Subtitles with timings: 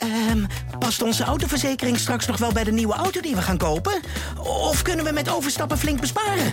[0.00, 0.44] Ehm,
[0.78, 4.00] past onze autoverzekering straks nog wel bij de nieuwe auto die we gaan kopen?
[4.38, 6.52] Of kunnen we met overstappen flink besparen?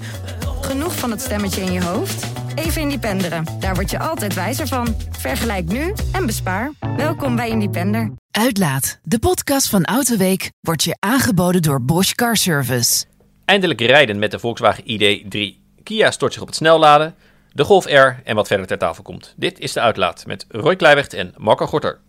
[0.62, 2.26] Genoeg van het stemmetje in je hoofd?
[2.56, 3.46] Even Independeren.
[3.60, 4.96] Daar word je altijd wijzer van.
[5.10, 6.72] Vergelijk nu en bespaar.
[6.98, 8.12] Welkom bij Independer.
[8.32, 13.06] Uitlaat, de podcast van Autoweek, wordt je aangeboden door Bosch Car Service.
[13.46, 15.66] Eindelijk rijden met de Volkswagen ID3.
[15.84, 17.16] Kia stort zich op het snelladen,
[17.52, 19.34] de Golf R en wat verder ter tafel komt.
[19.38, 22.00] Dit is de Uitlaat met Roy Kleiweg en Marco Gorter.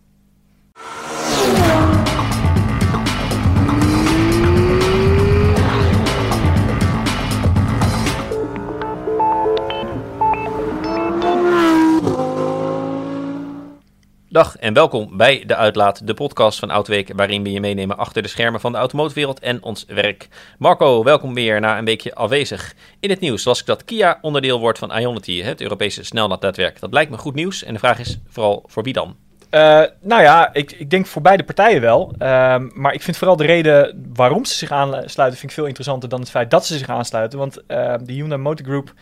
[14.30, 18.22] Dag en welkom bij De Uitlaat, de podcast van Autoweek, waarin we je meenemen achter
[18.22, 20.28] de schermen van de automotivewereld en ons werk.
[20.58, 22.74] Marco, welkom weer na een weekje afwezig.
[23.00, 26.80] In het nieuws las ik dat Kia onderdeel wordt van Ionity, het Europese snelnetwerk.
[26.80, 29.27] Dat lijkt me goed nieuws en de vraag is vooral voor wie dan?
[29.50, 32.12] Uh, nou ja, ik, ik, denk voor beide partijen wel.
[32.18, 36.08] Uh, maar ik vind vooral de reden waarom ze zich aansluiten vind ik veel interessanter
[36.08, 37.38] dan het feit dat ze zich aansluiten.
[37.38, 38.92] Want uh, de Hyundai Motor Group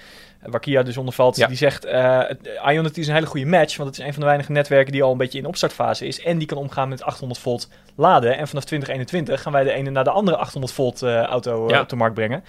[0.42, 2.20] waar Kia dus onder valt, die zegt uh,
[2.66, 5.02] Ionity is een hele goede match, want het is een van de weinige netwerken die
[5.02, 8.36] al een beetje in opstartfase is en die kan omgaan met 800 volt laden.
[8.36, 11.88] En vanaf 2021 gaan wij de ene naar de andere 800 volt uh, auto op
[11.88, 12.44] de markt brengen.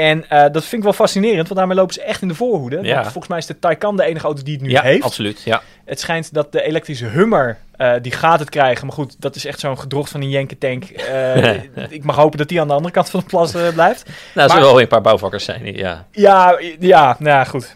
[0.00, 2.78] En dat vind ik wel fascinerend, want daarmee lopen ze echt in de voorhoede.
[2.82, 2.94] Ja.
[2.94, 5.04] Want volgens mij is de Taycan de enige auto die het nu ja, heeft.
[5.04, 5.42] absoluut.
[5.44, 5.62] Ja.
[5.84, 8.86] Het schijnt dat de elektrische Hummer, uh, die gaat het krijgen.
[8.86, 10.84] Maar goed, dat is echt zo'n gedrocht van een jenkentank.
[11.10, 11.52] Uh,
[11.98, 14.04] ik mag hopen dat die aan de andere kant van de plas blijft.
[14.34, 16.06] Nou, er zullen wel een paar bouwvakkers zijn, ja.
[16.10, 17.74] Ja, ja nou ja, goed.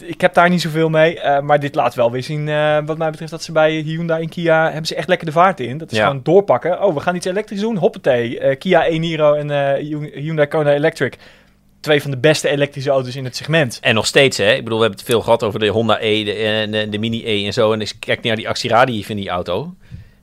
[0.00, 1.20] ik heb daar niet zoveel mee.
[1.42, 2.44] maar dit laat wel weer zien,
[2.86, 4.64] wat mij betreft, dat ze bij Hyundai en Kia...
[4.64, 5.78] hebben ze echt lekker de vaart in.
[5.78, 6.06] Dat is ja.
[6.06, 6.82] gewoon doorpakken.
[6.82, 7.76] Oh, we gaan iets elektrisch doen.
[7.76, 8.56] Hoppatee.
[8.56, 9.76] Kia e-Niro en
[10.14, 11.16] Hyundai Kona Electric
[11.84, 13.78] twee van de beste elektrische auto's in het segment.
[13.80, 14.52] En nog steeds, hè?
[14.52, 17.22] Ik bedoel, we hebben het veel gehad over de Honda E de, de, de Mini
[17.24, 17.72] E en zo.
[17.72, 19.74] En ik kijk naar die actieradie van die auto.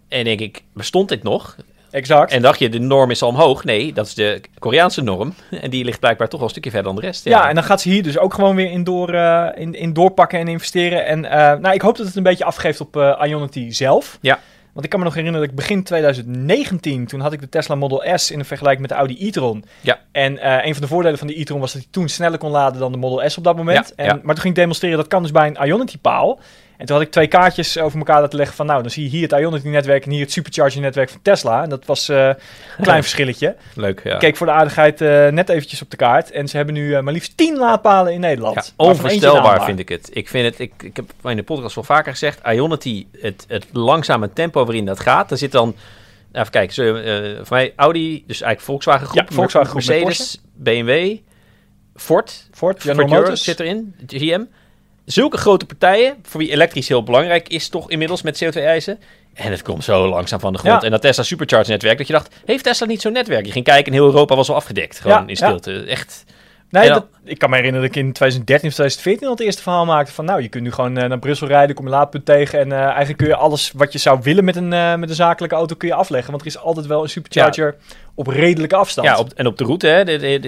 [0.07, 1.55] En denk ik, bestond dit nog?
[1.91, 2.31] Exact.
[2.31, 3.63] En dacht je, de norm is al omhoog.
[3.63, 5.33] Nee, dat is de Koreaanse norm.
[5.61, 7.23] En die ligt blijkbaar toch wel een stukje verder dan de rest.
[7.23, 9.73] Ja, ja en dan gaat ze hier dus ook gewoon weer in, door, uh, in,
[9.73, 11.05] in doorpakken en investeren.
[11.05, 14.17] En uh, nou, ik hoop dat het een beetje afgeeft op uh, Ionity zelf.
[14.21, 14.39] Ja.
[14.73, 17.75] Want ik kan me nog herinneren dat ik begin 2019, toen had ik de Tesla
[17.75, 19.65] Model S in een vergelijking met de Audi e-tron.
[19.81, 19.99] Ja.
[20.11, 22.51] En uh, een van de voordelen van de e-tron was dat hij toen sneller kon
[22.51, 23.93] laden dan de Model S op dat moment.
[23.95, 24.13] Ja, en, ja.
[24.13, 26.39] Maar toen ging ik demonstreren, dat kan dus bij een Ionity paal.
[26.81, 29.09] En toen had ik twee kaartjes over elkaar laten leggen van nou, dan zie je
[29.09, 31.63] hier het Ionity-netwerk en hier het Supercharger-netwerk van Tesla.
[31.63, 32.35] En dat was uh, een
[32.81, 33.55] klein verschilletje.
[33.75, 34.13] Leuk, ja.
[34.13, 36.31] Ik keek voor de aardigheid uh, net eventjes op de kaart.
[36.31, 38.55] En ze hebben nu uh, maar liefst 10 laadpalen in Nederland.
[38.55, 40.09] Ja, onvoorstelbaar vind ik het.
[40.13, 43.65] Ik vind het, ik, ik heb in de podcast wel vaker gezegd, Ionity, het, het
[43.71, 45.75] langzame tempo waarin dat gaat, er zit dan...
[46.31, 46.83] Even kijken, zo,
[47.43, 51.17] voor mij Audi, dus eigenlijk Volkswagen groep, ja, Volkswagen groep Mercedes, BMW,
[51.95, 54.43] Ford, Ford, Ford Motors zit erin, GM
[55.11, 58.99] zulke grote partijen, voor wie elektrisch heel belangrijk is, toch inmiddels met CO2-eisen.
[59.33, 60.81] En het komt zo langzaam van de grond.
[60.81, 60.85] Ja.
[60.85, 63.45] En dat Tesla Supercharge-netwerk, dat je dacht, heeft Tesla niet zo'n netwerk?
[63.45, 64.99] Je ging kijken en heel Europa was al afgedekt.
[64.99, 65.83] Gewoon Ja, in stilte.
[65.83, 66.23] Echt.
[66.69, 69.43] Nee, dan- dat, ik kan me herinneren dat ik in 2013 of 2014 al het
[69.45, 71.91] eerste verhaal maakte van nou, je kunt nu gewoon eh, naar Brussel rijden, kom je
[71.91, 74.95] laadpunt tegen en eh, eigenlijk kun je alles wat je zou willen met een, eh,
[74.95, 77.75] met een zakelijke auto kun je afleggen, want er is altijd wel een supercharger
[78.15, 79.07] op redelijke afstand.
[79.07, 80.03] Ja, op, en op de route, hè,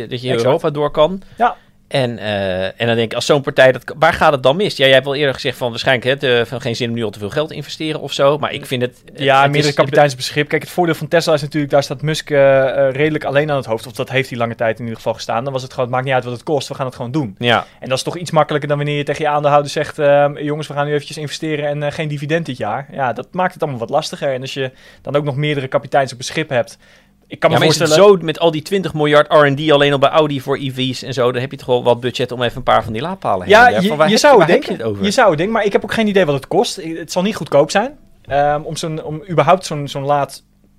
[0.07, 0.34] dat, je.
[0.34, 1.22] Europa door kan.
[1.38, 1.56] Ja.
[1.94, 4.78] En, eh, en dan denk ik, als zo'n partij, dat, waar gaat het dan mis?
[4.78, 7.04] Ja, jij hebt wel eerder gezegd van waarschijnlijk hè, de, van geen zin om nu
[7.04, 8.38] al te veel geld te investeren of zo.
[8.38, 9.04] Maar ik vind het...
[9.16, 10.48] Ja, het meerdere kapiteinsbeschip.
[10.48, 13.56] Kijk, het voordeel van Tesla is natuurlijk, daar staat Musk eh, eh, redelijk alleen aan
[13.56, 13.88] het hoofd.
[13.88, 15.44] Of dat heeft hij lange tijd in ieder geval gestaan.
[15.44, 17.12] Dan was het gewoon, het maakt niet uit wat het kost, we gaan het gewoon
[17.12, 17.36] doen.
[17.38, 20.00] Ja, En dat is toch iets makkelijker dan wanneer je tegen je aandeelhouder zegt...
[20.00, 22.88] ehm, jongens, we gaan nu eventjes investeren en eh, geen dividend dit jaar.
[22.92, 24.34] Ja, dat maakt het allemaal wat lastiger.
[24.34, 24.72] En als je
[25.02, 26.78] dan ook nog meerdere kapiteins op schip hebt...
[27.34, 28.10] Ik kan ja, me het voorstellen...
[28.10, 31.32] zo met al die 20 miljard R&D alleen al bij Audi voor EV's en zo,
[31.32, 33.56] dan heb je toch wel wat budget om even een paar van die laadpalen heen
[33.56, 34.72] en Ja, je, je zou het denken.
[34.72, 35.04] je het over?
[35.04, 36.76] Je zou het denken, maar ik heb ook geen idee wat het kost.
[36.76, 40.06] Het zal niet goedkoop zijn ehm, om, zo'n, om überhaupt zo'n, zo'n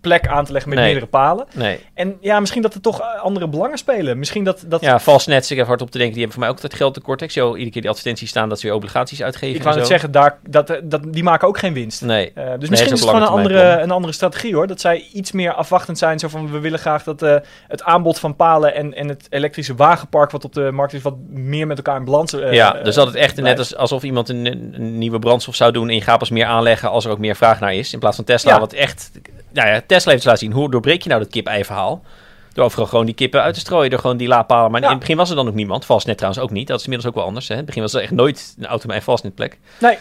[0.06, 0.88] laadplek aan te leggen met Nee.
[0.88, 1.46] meerdere palen.
[1.52, 1.80] Nee.
[1.94, 4.18] En ja, misschien dat er toch eh, andere belangen spelen.
[4.18, 4.64] Misschien dat...
[4.66, 6.78] dat Ja, Valsnet, ik heb hard op te denken, die hebben voor mij ook dat
[6.78, 7.22] geld tekort.
[7.22, 9.74] Ik zie al iedere keer die advertenties staan dat ze weer obligaties uitgeven ik wou
[9.74, 9.90] net zo.
[9.90, 12.02] zeggen, daar, dat, eh, dat, die maken ook geen winst.
[12.02, 12.32] Nee.
[12.34, 14.66] Eh, dus is misschien is het gewoon een andere, een andere strategie hoor.
[14.66, 16.18] Dat zij iets meer afwachtend zijn.
[16.18, 17.20] Zo van we willen graag dat
[17.68, 21.14] het aanbod van palen en, en het elektrische wagenpark wat op de markt is, wat
[21.28, 22.36] meer met elkaar in balans.
[22.50, 25.88] ja, dus dat het echt net als, alsof iemand een, een nieuwe brandstof zou doen
[25.88, 27.92] en je gaat pas meer aanleggen als er ook meer vraag naar is.
[27.92, 28.60] In plaats van Tesla, Ja.
[28.60, 29.10] wat echt...
[29.54, 32.02] Nou ja, Tesla heeft laten zien, hoe doorbreek je nou dat kip-ei-verhaal?
[32.52, 34.70] Door overal gewoon die kippen uit te strooien, door gewoon die laadpalen.
[34.70, 34.86] Maar Ja.
[34.86, 35.84] in het begin was er dan ook niemand.
[35.84, 36.66] Valsnet trouwens ook niet.
[36.66, 37.46] Dat is inmiddels ook wel anders.
[37.48, 37.52] Hè?
[37.52, 39.58] In het begin was er echt nooit een auto bij een Valsnetplek.
[39.80, 39.98] Nee.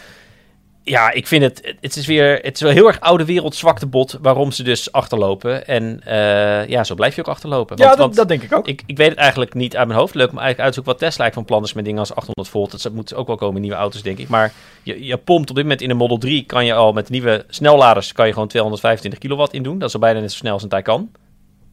[0.84, 3.86] Ja, ik vind het, het is weer, het is wel heel erg oude wereld zwakte
[3.86, 5.66] bot waarom ze dus achterlopen.
[5.66, 7.76] En eh, ja, zo blijf je ook achterlopen.
[7.76, 8.68] ja, Want- dat, want dat denk ik ook.
[8.68, 10.14] ik, ik weet het eigenlijk niet uit mijn hoofd.
[10.14, 12.10] Leuk om eigenlijk uit te zoeken wat Tesla eigenlijk van plan is met dingen als
[12.14, 12.82] 800 volt.
[12.82, 14.28] Dat moet ook wel komen in nieuwe auto's, denk ik.
[14.28, 14.52] Maar
[14.82, 17.44] je, je pompt op dit moment in een Model 3, kan je al met nieuwe
[17.48, 19.78] snelladers, kan je gewoon 225 kilowatt in doen.
[19.78, 21.10] Dat is al bijna net zo snel als een Taycan.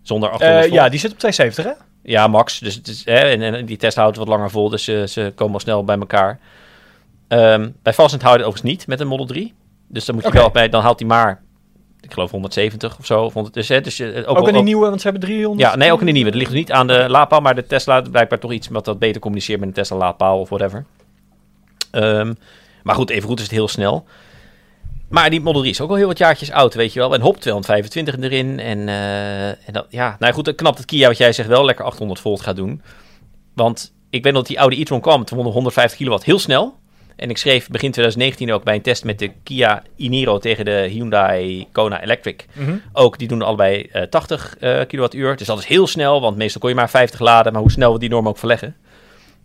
[0.01, 0.81] Zonder 800 Eh, volt.
[0.81, 1.83] ja, die zit op 270, hè?
[2.11, 2.59] Ja, max.
[2.59, 5.31] Dus het is, hè, en, en die Tesla houdt wat langer vol, dus ze, ze
[5.35, 6.39] komen wel snel bij elkaar.
[7.31, 9.53] Ehm, bij Fastnet houden het overigens niet met een Model 3.
[9.87, 11.41] Dus dan moet je wel bij, dan haalt hij maar,
[12.01, 13.23] ik geloof 170 of zo.
[13.23, 15.69] Of 100, dus, hè, dus je, ook, in die nieuwe, want ze hebben 300.
[15.69, 16.29] Ja, nee, ook in de nieuwe.
[16.29, 18.99] Dat ligt dus niet aan de laadpaal, maar de Tesla blijkbaar toch iets wat dat
[18.99, 20.85] beter communiceert met een Tesla laadpaal of whatever.
[21.91, 22.33] Ehm,
[22.83, 24.05] maar goed, even goed is het heel snel.
[25.09, 27.13] Maar die Model 3 is ook al heel wat jaartjes oud, weet je wel.
[27.13, 28.59] En hop 225 erin.
[28.59, 31.65] En, eh, en dat, ja, nou goed, dan knapt het Kia, wat jij zegt, wel
[31.65, 32.81] lekker 800 volt gaat doen.
[33.53, 36.79] Want ik weet dat die oude e-tron kwam, toen 150 kilowatt, heel snel.
[37.15, 40.87] En ik schreef begin 2019 ook bij een test met de Kia e-Niro tegen de
[40.91, 42.45] Hyundai Kona Electric.
[42.53, 42.75] Mhm.
[42.93, 45.35] Ook, die doen allebei eh 80 eh kilowattuur.
[45.35, 47.53] Dus dat is heel snel, want meestal kon je maar 50 laden.
[47.53, 48.75] Maar hoe snel we die norm ook verleggen.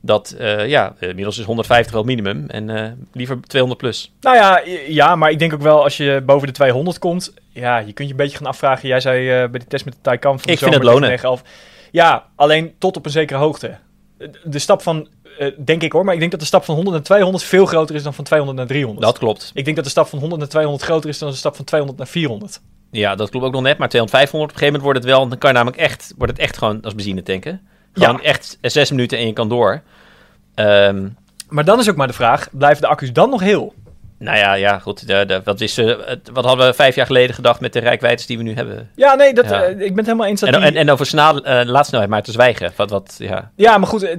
[0.00, 2.44] Dat, eh, ja, inmiddels is 150 wel minimum.
[2.48, 4.12] En eh, liever 200 plus.
[4.20, 7.78] Nou ja, ja, maar ik denk ook wel als je boven de 200 komt, ja,
[7.78, 8.88] je kunt je een beetje gaan afvragen.
[8.88, 11.08] Jij zei eh, bij de test met de Taycan van de Ik vind het lonen.
[11.08, 11.42] tegen 11.
[11.90, 13.76] Ja, alleen tot op een zekere hoogte.
[14.44, 16.96] De stap van, eh, denk ik hoor, maar ik denk dat de stap van 100
[16.96, 19.06] naar 200 veel groter is dan van 200 naar 300.
[19.06, 19.50] Dat klopt.
[19.54, 21.64] Ik denk dat de stap van 100 naar 200 groter is dan de stap van
[21.64, 22.60] 200 naar 400.
[22.90, 23.78] Ja, dat klopt ook nog net.
[23.78, 25.28] Maar 200, 500 op een gegeven moment wordt het wel.
[25.28, 27.60] Dan kan je namelijk echt, wordt het echt gewoon als benzine tanken.
[27.92, 28.22] Gewoon Ja.
[28.22, 29.82] echt zes minuten en je kan door.
[30.54, 31.08] Ehm,
[31.48, 33.74] Maar dan is ook maar de vraag, blijven de accu's dan nog heel?
[34.18, 35.06] Nou ja, ja, goed.
[35.06, 35.94] De, de, wat, is, eh,
[36.32, 38.90] wat hadden we vijf jaar geleden gedacht met de rijkwijdes die we nu hebben?
[38.94, 39.62] Ja, nee, dat, Ja.
[39.62, 40.68] eh, ik ben het helemaal eens dat En, die...
[40.68, 42.72] en, en over snel, eh, laadsnelheid maar te zwijgen.
[42.76, 43.50] Wat, wat, ja.
[43.56, 44.16] Ja, maar goed,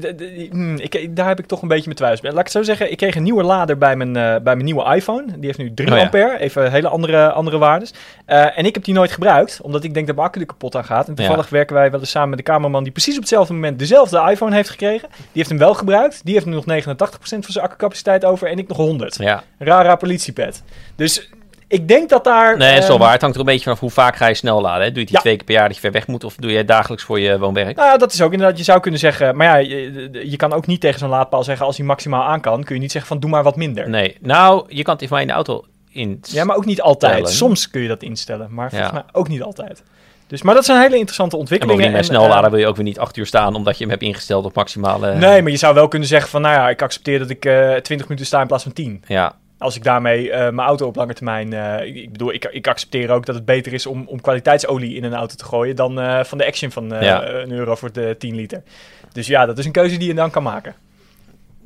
[0.50, 2.30] hmm, ik, daar heb ik toch een beetje met twijfels bij.
[2.30, 4.96] Laat ik het zo zeggen, ik kreeg een nieuwe lader bij mijn, bij mijn nieuwe
[4.96, 5.26] iPhone.
[5.26, 6.04] Die heeft nu 3 Oh ja.
[6.04, 7.94] ampère, even hele andere, andere waardes.
[8.26, 10.86] En ik heb die nooit gebruikt, omdat ik denk dat mijn accu er kapot aan
[10.86, 11.08] gaat.
[11.08, 13.80] En toevallig werken wij wel eens samen met de cameraman die precies op hetzelfde moment
[13.80, 15.08] dezelfde iPhone heeft gekregen.
[15.10, 16.22] Die heeft hem wel gebruikt.
[16.26, 19.16] Die heeft nu nog 89% van zijn accupaciteit over en ik nog 100.
[19.20, 19.44] ja.
[19.60, 20.64] Raar, raar politiepet.
[20.96, 21.30] Dus
[21.68, 22.58] ik denk dat daar...
[22.58, 23.12] Nee, dat is wel ehm, waar.
[23.12, 24.82] Het hangt er een beetje vanaf hoe vaak ga je snel laden.
[24.84, 24.92] Hè?
[24.92, 25.22] Doe je het die Ja.
[25.22, 26.24] twee keer per jaar dat je ver weg moet?
[26.24, 27.76] Of doe je het dagelijks voor je woon-werk?
[27.76, 30.54] Nou ja, dat is ook inderdaad, je zou kunnen zeggen, maar ja, je, je kan
[30.54, 33.12] ook niet tegen zo'n laadpaal zeggen als hij maximaal aan kan, kun je niet zeggen
[33.12, 33.90] van doe maar wat minder.
[33.90, 34.18] Nee.
[34.22, 36.20] Nou, je kan het in mij in de auto in.
[36.22, 37.30] Ja, maar ook niet altijd.
[37.30, 38.96] Soms kun je dat instellen, maar volgens Ja.
[38.96, 39.84] mij ook niet altijd.
[40.28, 41.82] Dus, maar dat zijn hele interessante En ontwikkelingen.
[41.82, 43.82] bovendien bij en, snellader eh, wil je ook weer niet acht uur staan omdat je
[43.84, 45.16] hem hebt ingesteld op maximale...
[45.16, 47.76] nee, maar je zou wel kunnen zeggen van, nou ja, ik accepteer dat ik eh
[47.76, 49.04] 20 minuten sta in plaats van 10.
[49.08, 51.54] Ja, Als ik daarmee eh, mijn auto op lange termijn...
[51.54, 54.96] eh, ik, ik bedoel, ik, ik accepteer ook dat het beter is om, om kwaliteitsolie
[54.96, 57.28] in een auto te gooien dan eh, van de Action van Ja.
[57.28, 58.64] een euro voor de 10 liter.
[59.12, 60.76] Dus ja, dat is een keuze die je dan kan maken.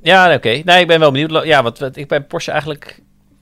[0.02, 0.62] ja oké.
[0.66, 1.44] Nee, ik ben wel benieuwd.
[1.46, 3.00] Ja, wat, wat ik bij Porsche eigenlijk...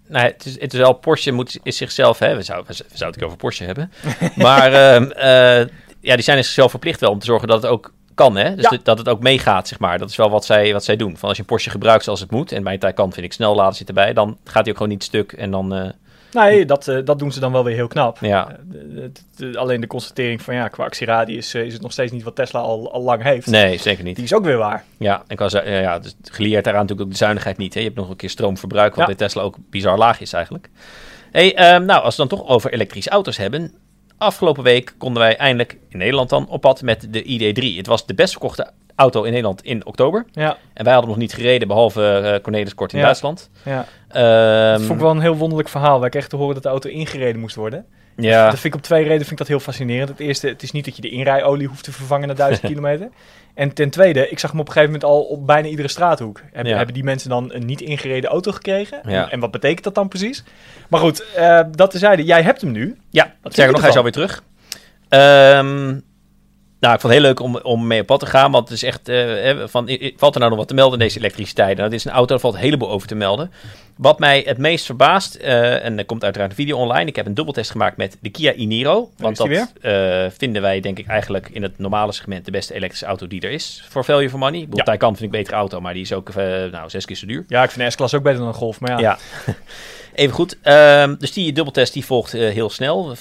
[0.08, 2.20] Nou, het is, het is wel, Porsche moet, is zichzelf...
[2.20, 3.92] Hè, we, zouden, we zouden het over Porsche hebben.
[4.36, 5.68] maar ehm, eh,
[6.02, 8.36] ja, die zijn zichzelf verplicht wel om te zorgen dat het ook kan.
[8.38, 8.56] Hè?
[8.56, 8.70] Dus Ja.
[8.70, 9.98] dat, dat het ook meegaat, zeg maar.
[10.00, 11.18] Dat is wel wat zij, wat zij doen.
[11.18, 12.52] Van als je een Porsche gebruikt zoals het moet...
[12.52, 14.14] en bij een Taycan vind ik snelladen zit erbij...
[14.14, 15.74] dan gaat hij ook gewoon niet stuk en dan...
[15.76, 15.90] eh,
[16.32, 18.18] Nee, dat, eh, dat doen ze dan wel weer heel knap.
[18.22, 21.92] ja, Eh, de- de- de- alleen de constatering van ja, qua actieradius is het nog
[21.92, 23.48] steeds niet wat Tesla al, al lang heeft.
[23.48, 24.16] nee, zeker niet.
[24.16, 24.84] Die is ook weer waar.
[24.98, 27.74] Ja, en kan, ja, ja, dus geleerd daaraan natuurlijk ook de zuinigheid niet.
[27.74, 27.80] Hè?
[27.80, 29.06] Je hebt nog een keer stroomverbruik, wat Ja.
[29.06, 30.70] bij Tesla ook bizar laag is eigenlijk.
[31.32, 33.74] Hey, ehm, nou, als we dan toch over elektrische auto's hebben.
[34.20, 37.78] Afgelopen week konden wij eindelijk in Nederland dan op pad met de ID3.
[37.78, 40.26] Het was de best verkochte auto in Nederland in oktober.
[40.32, 43.04] Ja, En wij hadden nog niet gereden, behalve eh Cornelis Kort in Ja.
[43.06, 43.50] Duitsland.
[43.66, 43.86] ja.
[44.10, 46.00] Ehm, dat vond ik wel een heel wonderlijk verhaal.
[46.00, 47.86] Wij kregen te horen dat de auto ingereden moest worden.
[48.22, 50.10] Ja, Dat vind ik op twee redenen vind ik dat heel fascinerend.
[50.10, 53.10] Het eerste, het is niet dat je de inrijolie hoeft te vervangen na duizend kilometer.
[53.54, 56.42] En ten tweede, ik zag hem op een gegeven moment al op bijna iedere straathoek.
[56.52, 56.76] Hebben, Ja.
[56.78, 59.00] hebben die mensen dan een niet ingereden auto gekregen?
[59.08, 59.30] Ja.
[59.32, 60.44] En, wat betekent dat dan precies?
[60.90, 62.24] Maar goed, eh, dat tezijde.
[62.24, 62.98] Jij hebt hem nu.
[63.10, 64.44] Ja, sterker vind nog, hij is alweer terug.
[65.10, 66.00] Ehm,
[66.80, 68.78] nou, ik vond het heel leuk om, om mee op pad te gaan, want het
[68.78, 71.78] is echt, eh, van, valt er nou nog wat te melden in deze elektriciteit?
[71.78, 73.52] Nou, dit is een auto, daar valt een heleboel over te melden.
[73.98, 77.26] Wat mij het meest verbaast, eh, en er komt uiteraard een video online, ik heb
[77.26, 79.48] een dubbeltest gemaakt met de Kia e-Niro, want dat
[79.82, 83.42] eh, vinden wij denk ik eigenlijk in het normale segment de beste elektrische auto die
[83.42, 84.68] er is, voor value for money.
[84.72, 84.84] Ja.
[84.84, 86.34] Taycan vind ik een betere auto, maar die is ook
[86.72, 87.46] nou, zes keer zo duur.
[87.48, 88.80] Ja, ik vind de S-klas ook beter dan een Golf.
[88.80, 89.18] Maar ja, Ja.
[90.14, 90.58] Even goed.
[90.62, 93.16] Ehm, dus die dubbeltest die volgt heel snel.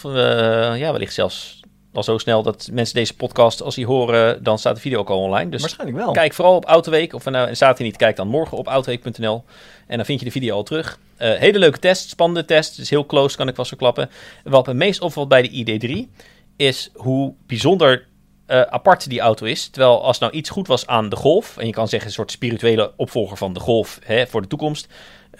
[0.75, 1.58] Ja, wellicht zelfs
[1.99, 5.11] al zo snel dat mensen deze podcast, als die horen, dan staat de video ook
[5.11, 5.50] al online.
[5.50, 6.12] Dus waarschijnlijk wel.
[6.12, 7.14] kijk vooral op Autoweek.
[7.14, 9.45] Of nou, en staat hij niet, kijk dan morgen op autoweek.nl.
[9.87, 10.99] En dan vind je de video al terug.
[11.17, 12.71] Eh, hele leuke test, spannende test.
[12.71, 14.11] Het is heel close, kan ik vast verklappen.
[14.45, 16.23] Wat me meest opvalt bij de ID3
[16.57, 18.07] is hoe bijzonder
[18.47, 19.69] eh, apart die auto is.
[19.69, 22.31] Terwijl als nou iets goed was aan de Golf, en je kan zeggen een soort
[22.31, 24.88] spirituele opvolger van de Golf hè, voor de toekomst,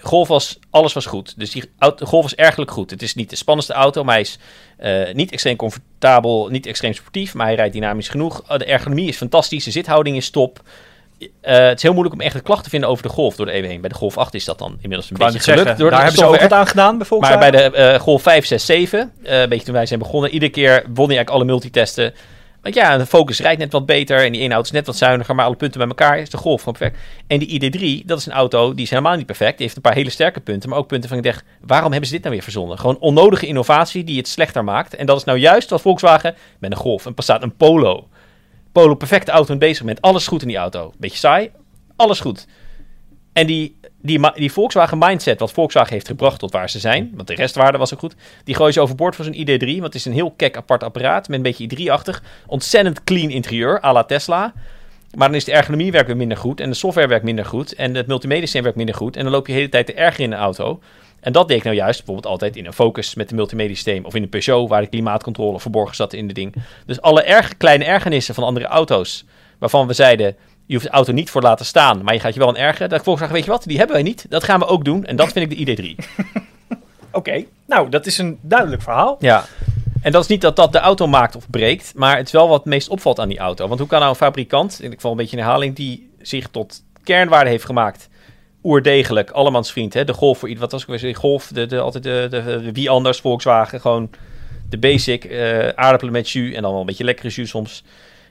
[0.01, 1.35] Golf was, alles was goed.
[1.37, 2.91] Dus die auto, Golf was ergelijk goed.
[2.91, 4.39] Het is niet de spannendste auto, maar hij is
[4.77, 8.43] eh, niet extreem comfortabel, niet extreem sportief, maar hij rijdt dynamisch genoeg.
[8.51, 10.63] Uh, de ergonomie is fantastisch, de zithouding is top.
[11.21, 13.47] Uh, het is heel moeilijk om echt een klacht te vinden over de Golf door
[13.47, 13.81] de EW heen.
[13.81, 15.61] Bij de Golf 8 is dat dan inmiddels een beetje net gelukt.
[15.61, 17.31] zeggen, door daar de hebben ze ook wat aan gedaan, bijvoorbeeld.
[17.31, 20.31] Maar bij de eh, Golf 5, 6, 7, eh, een beetje toen wij zijn begonnen,
[20.31, 22.15] iedere keer won hij eigenlijk alle multitesten.
[22.63, 25.35] Want ja, de Focus rijdt net wat beter en die auto is net wat zuiniger,
[25.35, 26.99] maar alle punten bij elkaar is de Golf gewoon perfect.
[27.27, 29.57] En die ID3, dat is een auto die is helemaal niet perfect.
[29.57, 32.09] Die heeft een paar hele sterke punten, maar ook punten van ik denk, waarom hebben
[32.09, 32.79] ze dit nou weer verzonnen?
[32.79, 34.95] Gewoon onnodige innovatie die het slechter maakt.
[34.95, 38.09] En dat is nou juist wat Volkswagen met een Golf, een Passat, een Polo.
[38.73, 40.93] Polo, perfecte auto in bezig met alles goed in die auto.
[40.99, 41.51] Beetje saai,
[41.97, 42.47] alles goed.
[43.33, 47.29] En die, die, die Volkswagen mindset, wat Volkswagen heeft gebracht tot waar ze zijn, want
[47.29, 48.15] de restwaarde was ook goed,
[48.45, 51.29] die gooien ze overboord voor zo'n ID3, want het is een heel kek apart apparaat
[51.29, 54.53] met een beetje i3-achtig, ontzettend clean interieur, à la Tesla.
[55.15, 57.75] Maar dan is de ergonomie werkt weer minder goed en de software werkt minder goed
[57.75, 59.95] en het multimedia systeem werkt minder goed en dan loop je de hele tijd te
[59.95, 60.81] erger in de auto.
[61.21, 64.05] En dat deed ik nou juist bijvoorbeeld altijd in een Focus met de multimedia systeem
[64.05, 66.55] of in een Peugeot waar de klimaatcontrole verborgen zat in de ding.
[66.87, 69.25] Dus alle erg, kleine ergernissen van andere auto's
[69.59, 70.37] waarvan we zeiden,
[70.69, 72.89] je hoeft de auto niet voor laten staan, maar je gaat je wel aan ergeren.
[72.89, 74.27] Dat Volkswagen, weet je wat, die hebben wij niet.
[74.29, 75.05] Dat gaan we ook doen.
[75.05, 76.05] En dat vind ik de ID3.
[77.13, 79.17] Oké, nou, dat is een duidelijk verhaal.
[79.19, 79.45] Ja.
[80.03, 82.49] En dat is niet dat dat de auto maakt of breekt, maar het is wel
[82.49, 83.67] wat het meest opvalt aan die auto.
[83.69, 86.49] Want hoe kan nou een fabrikant, en ik val een beetje in herhaling, die zich
[86.49, 88.09] tot kernwaarde heeft gemaakt,
[88.65, 90.05] oerdegelijk, allemansvriend, hè?
[90.05, 92.73] de Golf voor ieder, wat was ik weer, Golf, de, de, altijd de, de, de-
[92.73, 94.11] wie anders, Volkswagen, gewoon
[94.71, 97.85] de basic, eh, aardappelen met jus en dan wel een beetje lekkere jus soms.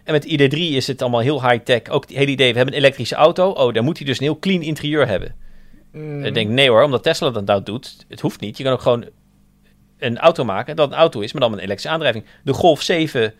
[0.07, 1.89] En met ID3 is het allemaal heel high-tech.
[1.89, 3.49] Ook het hele idee, we hebben een elektrische auto.
[3.49, 5.35] Oh, dan moet hij dus een heel clean interieur hebben.
[5.91, 6.25] Mm.
[6.25, 8.05] Ik denk, nee hoor, omdat Tesla dat nou doet.
[8.07, 8.57] Het hoeft niet.
[8.57, 9.05] Je kan ook gewoon
[9.97, 12.25] een auto maken dat een auto is, maar dan met een elektrische aandrijving.
[12.43, 13.33] De Golf 7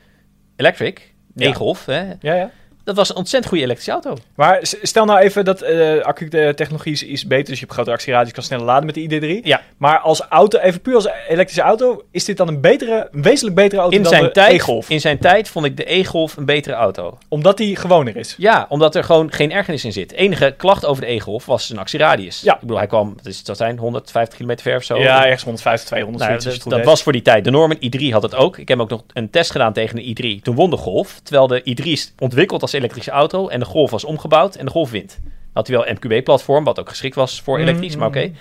[0.56, 1.50] Electric, Ja.
[1.50, 2.52] E-Golf, hè, Ja, ja.
[2.88, 4.18] Dat was een ontzettend goede elektrische auto.
[4.36, 8.34] Maar stel nou even dat eh accu-technologie is, is beter, dus je hebt grotere actieradius,
[8.34, 9.46] kan sneller laden met de ID3.
[9.46, 9.62] Ja.
[9.78, 13.56] Maar als auto, even puur als elektrische auto, is dit dan een betere, een wezenlijk
[13.56, 14.90] betere auto In dan zijn, de tijd, e-Golf?
[14.90, 17.18] in zijn tijd vond ik de E-Golf een betere auto.
[17.28, 18.36] Omdat die gewoner is.
[18.38, 20.12] Ja, omdat er gewoon geen ergernis in zit.
[20.12, 22.42] enige klacht over de E-Golf was zijn actieradius.
[22.42, 22.54] Ja.
[22.54, 24.98] Ik bedoel, hij kwam, het, dat zijn 150 km ver of zo.
[24.98, 27.44] Ja, ergens 150, 200, Nou, dat, dat was voor die tijd.
[27.44, 28.58] De Norman i3 had het ook.
[28.58, 30.42] Ik heb ook nog een test gedaan tegen de i3.
[30.42, 31.20] Toen won de Golf.
[31.24, 33.48] Terwijl de i3 is ontwikkeld als elektrische auto.
[33.48, 34.56] En de Golf was omgebouwd.
[34.56, 35.20] En de Golf wint.
[35.54, 36.64] Had hij wel een MQB-platform.
[36.64, 37.96] Wat ook geschikt was voor elektrisch.
[37.96, 38.32] Maar oké.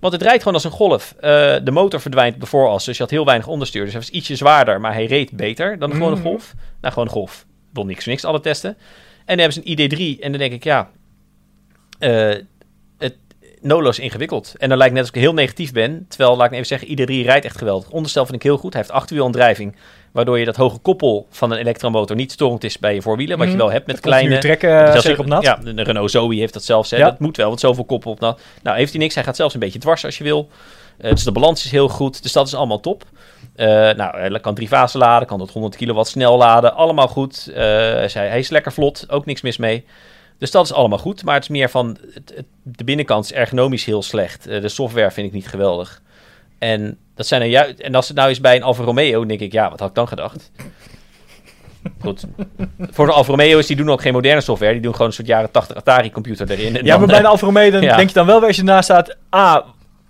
[0.00, 1.14] Want het rijdt gewoon als een golf.
[1.20, 1.30] Eh,
[1.64, 2.84] de motor verdwijnt op de vooras.
[2.84, 3.82] Dus je had heel weinig onderstuur.
[3.82, 4.80] Dus hij was ietsje zwaarder.
[4.80, 6.24] Maar hij reed beter dan de gewone Mhm.
[6.24, 6.54] Golf.
[6.80, 7.46] Nou, gewoon een Golf.
[7.72, 8.70] Won niks niks alle testen.
[9.24, 9.72] En dan hebben ze een
[10.18, 10.22] ID3.
[10.22, 10.90] En dan denk ik, ja...
[11.98, 12.34] eh,
[13.62, 14.54] is ingewikkeld.
[14.58, 16.06] En dan lijkt net alsof ik heel negatief ben.
[16.08, 17.90] Terwijl, laat ik even zeggen, ID3 rijdt echt geweldig.
[17.90, 18.72] Onderstel vind ik heel goed.
[18.72, 19.76] Hij heeft achterwielaandrijving.
[20.12, 23.36] Waardoor je dat hoge koppel van een elektromotor niet storend is bij je voorwielen.
[23.38, 23.62] Wat je Mhm.
[23.62, 24.38] wel hebt met Dat kleine...
[24.38, 25.42] trekken, Zelfs eh, zeker op nat.
[25.42, 26.90] Ja, de Renault Zoe heeft dat zelfs.
[26.90, 26.96] Hè.
[26.96, 27.04] Ja.
[27.04, 28.40] Dat moet wel, want zoveel koppel op nat.
[28.62, 29.14] Nou, heeft hij niks.
[29.14, 30.48] Hij gaat zelfs een beetje dwars als je wil.
[30.98, 32.22] Eh, dus de balans is heel goed.
[32.22, 33.02] Dus dat is allemaal top.
[33.56, 36.74] Eh, nou, hij kan drie fasen laden, kan tot 100 kilowatt snel laden.
[36.74, 37.50] Allemaal goed.
[37.54, 39.84] Hij is- hij is lekker vlot, ook niks mis mee.
[40.38, 41.24] Dus dat is allemaal goed.
[41.24, 44.46] Maar het is meer van, het, het- de binnenkant is ergonomisch heel slecht.
[44.46, 46.02] Eh, de software vind ik niet geweldig.
[46.58, 49.40] En, dat zijn er juist, en als het nou is bij een Alfa Romeo, denk
[49.40, 50.50] ik, ja, wat had ik dan gedacht?
[52.00, 52.24] Goed.
[52.90, 54.72] Voor de Alfa Romeo's, die doen ook geen moderne software.
[54.72, 56.76] Die doen gewoon een soort jaren 80 Atari-computer erin.
[56.76, 57.96] En Ja, dan, maar bij eh, een Alfa Romeo dan Ja.
[57.96, 59.16] denk je dan wel weer als je ernaast staat...
[59.36, 59.64] A,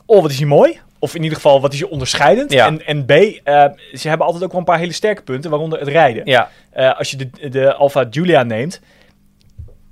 [0.07, 0.81] oh, wat is hij mooi.
[0.99, 2.53] Of in ieder geval, wat is je onderscheidend.
[2.53, 2.67] Ja.
[2.67, 5.79] En, en B, eh, ze hebben altijd ook wel een paar hele sterke punten, waaronder
[5.79, 6.23] het rijden.
[6.27, 8.81] Ja, Eh, als je de, de Alfa Giulia neemt,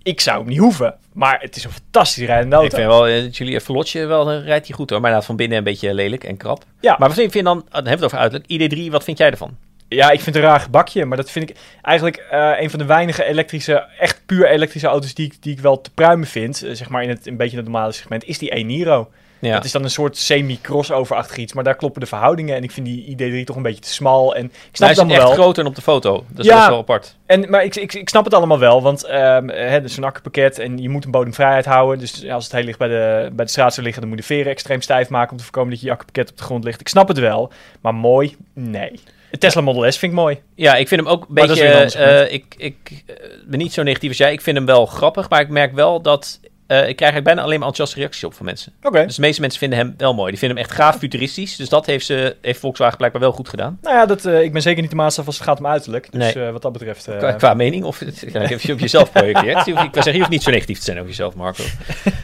[0.06, 0.94] ik zou hem niet hoeven.
[1.12, 2.70] Maar het is een fantastisch rijdende auto.
[2.70, 5.00] ik vind wel, uh, Julia Verlotje wel, eh, rijdt hij goed hoor.
[5.00, 6.64] Maar inderdaad van binnen een beetje lelijk en krap.
[6.80, 6.96] Ja.
[6.98, 8.72] Maar wat vind je dan, dan hebben we het over uiterlijk.
[8.72, 9.56] ID3, wat vind jij ervan?
[9.88, 12.78] Ja, ik vind het een raar gebakje, maar dat vind ik eigenlijk eh, een van
[12.78, 16.62] de weinige elektrische, echt puur elektrische auto's die ik, die ik wel te pruimen vind.
[16.62, 19.10] eh, zeg maar in het een beetje het normale segment, is die e-Niro.
[19.38, 19.52] Ja.
[19.52, 22.86] Dat is dan een soort semi-crossover-achtig iets, maar daar kloppen de verhoudingen en ik vind
[22.86, 24.34] die ID3 toch een beetje te smal.
[24.34, 25.32] En ik snap hij het is echt wel.
[25.32, 26.24] groter dan op de foto.
[26.28, 26.52] Dus Ja.
[26.52, 27.16] dat is wel apart.
[27.26, 30.58] En, maar ik, ik, ik snap het allemaal wel, want ehm hè, dus een accupakket
[30.58, 31.98] en je moet een bodemvrijheid houden.
[31.98, 34.26] Dus als het heel licht bij de, bij de straat zou liggen, dan moet je
[34.28, 36.64] de veren extreem stijf maken om te voorkomen dat je je accupakket op de grond
[36.64, 36.80] ligt.
[36.80, 39.00] Ik snap het wel, maar mooi, nee.
[39.30, 40.40] Het Tesla Model S vind ik mooi.
[40.54, 41.64] Ja, ik vind hem ook een Maar beetje...
[41.94, 43.14] eh, ik ik eh,
[43.46, 44.32] ben niet zo negatief als jij.
[44.32, 46.40] Ik vind hem wel grappig, maar ik merk wel dat...
[46.66, 48.72] eh, ik krijg eigenlijk bijna alleen maar enthousiaste reacties op van mensen.
[48.82, 49.04] Oké.
[49.04, 50.30] Dus de meeste mensen vinden hem wel mooi.
[50.30, 51.56] Die vinden hem echt gaaf futuristisch.
[51.56, 53.78] Dus dat heeft, ze, heeft Volkswagen blijkbaar wel goed gedaan.
[53.82, 56.08] Nou ja, dat, eh, ik ben zeker niet de maatstaf als het gaat om uiterlijk.
[56.12, 56.44] Dus Nee.
[56.46, 57.08] eh, wat dat betreft...
[57.18, 58.00] Qua, qua mening, of
[58.32, 59.66] ja, ik heb je op jezelf projecteert.
[59.66, 61.62] Ik wil zeggen, je hoeft niet zo negatief te zijn over jezelf, Marco.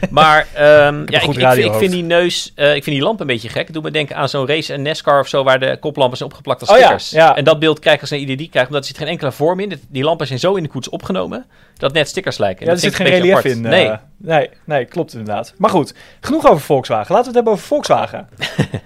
[0.09, 0.65] Maar ehm,
[1.05, 3.65] ja, ik, goed ik, ik vind die neus, ik vind die lamp een beetje gek.
[3.65, 6.29] Het doet me denken aan zo'n race en NASCAR of zo, waar de koplampen zijn
[6.29, 7.09] opgeplakt als Oh ja, stickers.
[7.09, 7.35] ja.
[7.35, 9.59] En dat beeld krijg ik als een ID krijgt, omdat er zit geen enkele vorm
[9.59, 9.81] in.
[9.89, 11.45] Die lampen zijn zo in de koets opgenomen,
[11.77, 12.65] dat net stickers lijken.
[12.65, 13.65] ja, er zit geen relief in.
[13.67, 13.73] apart.
[13.83, 13.87] eh.
[13.87, 13.91] nee.
[14.33, 15.53] Nee, nee, klopt inderdaad.
[15.57, 17.15] Maar goed, genoeg over Volkswagen.
[17.15, 18.29] Laten we het hebben over Volkswagen.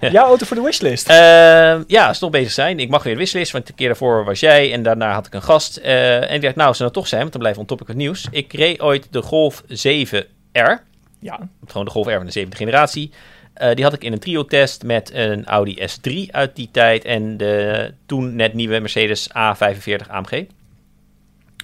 [0.00, 1.08] Jouw auto voor de wishlist.
[1.08, 2.78] Ehm, ja, nog bezig zijn.
[2.78, 5.42] Ik mag weer wisselist, want de keer daarvoor was jij en daarna had ik een
[5.42, 5.76] gast.
[5.76, 7.96] Eh, en ik dacht, nou, ze nou toch zijn, want dan we on topic het
[7.96, 8.26] nieuws.
[8.30, 10.82] Ik reed ooit de Golf 7R.
[11.20, 13.10] Ja, Gewoon de Golf R van de zevende generatie.
[13.54, 17.36] Eh, die had ik in een trio-test met een Audi S3 uit die tijd en
[17.36, 20.44] de toen net nieuwe Mercedes A45 AMG.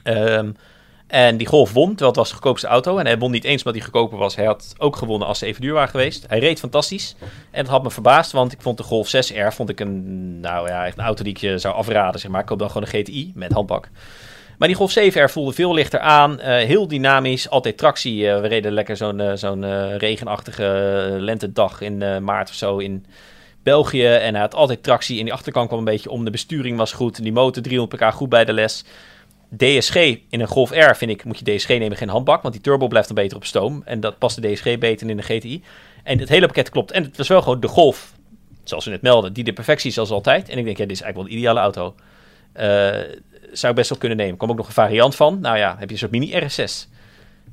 [0.03, 0.50] Ehm,
[1.14, 2.99] en die Golf won, terwijl het was de goedkoopste auto.
[2.99, 4.37] En hij won niet eens omdat hij goedkoper was.
[4.37, 6.25] Hij had ook gewonnen als ze even duur waren geweest.
[6.28, 7.16] Hij reed fantastisch.
[7.50, 10.68] En dat had me verbaasd, want ik vond de Golf 6R vond ik een, nou
[10.68, 12.21] ja, een auto die ik je zou afraden.
[12.21, 12.40] Zeg maar.
[12.40, 13.88] Ik koop dan gewoon een GTI met handbak.
[14.59, 16.40] Maar die Golf 7R voelde veel lichter aan.
[16.40, 18.28] eh, heel dynamisch, altijd tractie.
[18.30, 20.64] Eh, we reden lekker zo'n eh, zo'n regenachtige
[21.18, 23.06] lentedag in maart of zo in
[23.62, 24.06] België.
[24.06, 25.18] En hij had altijd tractie.
[25.18, 26.25] En die achterkant kwam een beetje om.
[26.25, 27.23] De besturing was goed.
[27.23, 28.85] Die motor 300 pk goed bij de les.
[29.56, 29.94] DSG
[30.28, 32.42] in een Golf R vind ik, moet je DSG nemen, geen handbak.
[32.42, 33.82] Want die turbo blijft dan beter op stoom.
[33.84, 35.62] En dat past de DSG beter in de GTI.
[36.02, 36.90] En het hele pakket klopt.
[36.90, 38.12] En het was wel gewoon de Golf,
[38.64, 40.49] zoals we net melden, die de perfectie is als altijd.
[40.49, 41.94] En ik denk, ja, dit is eigenlijk wel de ideale auto.
[42.52, 43.16] Eh,
[43.52, 44.37] zou ik best wel kunnen nemen.
[44.37, 45.40] Kwam ook nog een variant van.
[45.40, 46.88] Nou ja, heb je een soort mini RS6.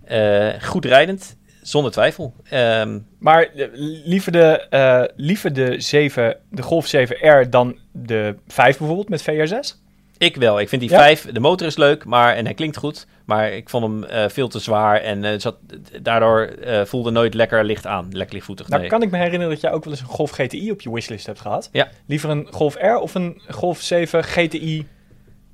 [0.04, 2.34] Eh, goed rijdend, zonder twijfel.
[2.50, 3.68] Ehm, maar eh,
[4.06, 9.81] liever de, liever de, 7, de Golf 7R dan de 5 bijvoorbeeld met VR6?
[10.22, 10.60] Ik wel.
[10.60, 10.98] Ik vind die Ja?
[10.98, 13.08] 5, de motor is leuk, maar, en hij klinkt goed.
[13.26, 15.02] Maar ik vond hem eh, veel te zwaar.
[15.02, 15.58] En eh, zat,
[16.02, 18.08] daardoor eh, voelde nooit lekker licht aan.
[18.12, 18.68] Lekker lichtvoetig.
[18.68, 18.90] Nou nee.
[18.90, 21.26] kan ik me herinneren dat jij ook wel eens een Golf GTI op je wishlist
[21.26, 21.70] hebt gehad.
[21.72, 21.90] Ja.
[22.06, 24.88] Liever een Golf R of een Golf 7 GTI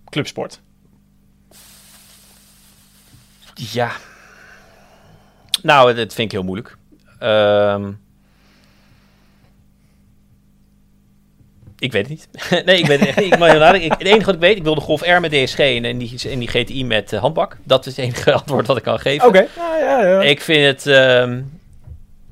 [0.09, 0.61] Clubsport?
[3.53, 3.91] Ja.
[5.61, 6.77] Nou, dat vind ik heel moeilijk.
[7.19, 7.91] Ehm,
[11.79, 12.27] ik weet het niet.
[12.65, 13.33] nee, ik weet het echt niet.
[13.33, 13.91] Ik, mag heel nadenken.
[13.91, 15.97] Ik- het enige wat ik weet, ik wil de Golf R met DSG en, en
[15.97, 17.57] die, en die GTI met eh, handbak.
[17.63, 19.27] Dat is het enige antwoord dat ik kan geven.
[19.27, 19.47] Oké.
[19.57, 20.21] Nou, ja, ja.
[20.21, 20.87] Ik vind het...
[20.87, 21.39] ehm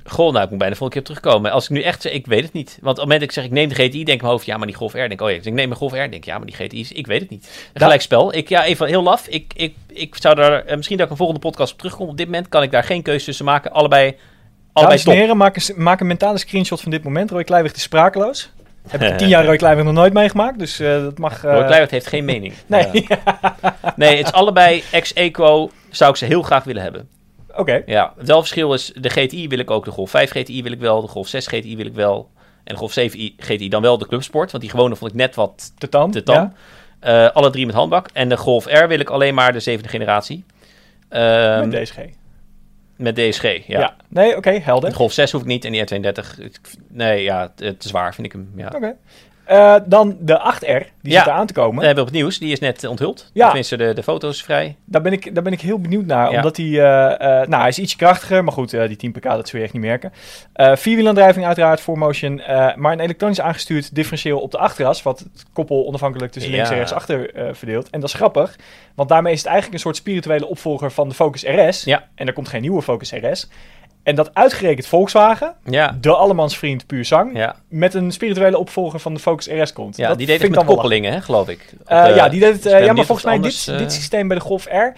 [0.07, 1.51] goh, nou, ik moet bijna de volgende keer op terugkomen.
[1.51, 2.77] Als ik nu echt zeg, ik weet het niet.
[2.81, 4.31] Want op het moment dat ik zeg, ik neem de GTI, denk ik in mijn
[4.31, 4.97] hoofd, ja, maar die Golf R.
[4.97, 6.55] Denk ik, oh ja, dus ik neem een Golf R, denk ik, ja, maar die
[6.55, 7.69] GTI is, ik weet het niet.
[7.73, 8.33] Een gelijk spel.
[8.35, 9.27] Ik, ja, even heel laf.
[9.27, 12.07] Ik, ik, ik zou daar, eh, misschien dat ik een volgende podcast op terugkom.
[12.07, 13.71] Op dit moment kan ik daar geen keuze tussen maken.
[13.71, 14.15] Allebei,
[14.73, 17.31] allebei Dames en heren, maak een, maak een mentale screenshot van dit moment.
[17.31, 18.51] Roy Kleiweg is sprakeloos.
[18.87, 21.43] Heb ik tien jaar Roy nog nooit meegemaakt, dus eh, dat mag...
[21.43, 22.53] eh, Roy Kluivert heeft geen mening.
[22.67, 23.07] Nee.
[23.95, 25.69] Nee, het is allebei ex-equo.
[25.89, 27.07] Zou ik ze heel graag willen hebben.
[27.55, 27.81] oké.
[27.85, 30.71] Ja, het wel verschil is, de GTI wil ik ook, de Golf 5 GTI wil
[30.71, 32.29] ik wel, de Golf 6 GTI wil ik wel.
[32.63, 35.17] En de Golf 7 I- GTI dan wel de Clubsport, want die gewone vond ik
[35.17, 36.11] net wat Te tam.
[36.11, 36.35] te tam.
[36.35, 36.53] ja.
[36.99, 38.07] Eh, alle drie met handbak.
[38.13, 40.43] En de Golf R wil ik alleen maar de zevende generatie.
[41.09, 41.95] Ehm, Met DSG.
[42.95, 43.79] Met DSG, ja.
[43.79, 43.95] Ja.
[44.07, 44.89] Nee, oké, helder.
[44.89, 48.13] De Golf 6 hoef ik niet en die R32, ik- nee, ja, te, te zwaar
[48.13, 48.51] vind ik hem.
[48.55, 48.71] Ja.
[48.75, 48.95] Oké.
[49.45, 51.17] Eh, dan de 8R, die Ja.
[51.19, 51.79] zit eraan te komen.
[51.79, 53.29] We hebben op het nieuws, die is net onthuld.
[53.33, 53.45] Ja.
[53.45, 54.75] Tenminste, de, de foto's vrij.
[54.85, 56.29] Daar ben, ik, daar ben ik heel benieuwd naar.
[56.31, 56.35] Ja.
[56.37, 56.65] Omdat hij...
[56.65, 58.43] eh, eh, nou, hij is iets krachtiger.
[58.43, 60.11] Maar goed, die 10 pk, dat zul je echt niet merken.
[60.73, 62.39] Vierwielaandrijving uiteraard, 4Motion.
[62.41, 65.03] eh maar een elektronisch aangestuurd differentieel op de achteras.
[65.03, 67.89] Wat het koppel onafhankelijk tussen links en rechts achter verdeelt.
[67.89, 68.55] En dat is grappig.
[68.95, 71.85] Want daarmee is het eigenlijk een soort spirituele opvolger van de Focus RS.
[72.15, 73.49] En er komt geen nieuwe Focus RS.
[74.05, 77.55] En dat uitgerekend Volkswagen, Ja, de allemansvriend puur zang, ja.
[77.67, 79.97] met een spirituele opvolger van de Focus RS komt.
[79.97, 81.73] ja Dat die deed het met dan koppelingen, hè, geloof ik.
[81.85, 82.65] Eh, ja, die deed het.
[82.65, 84.93] ik eh, ja, maar volgens mij dit, dit eh, systeem bij de Golf R.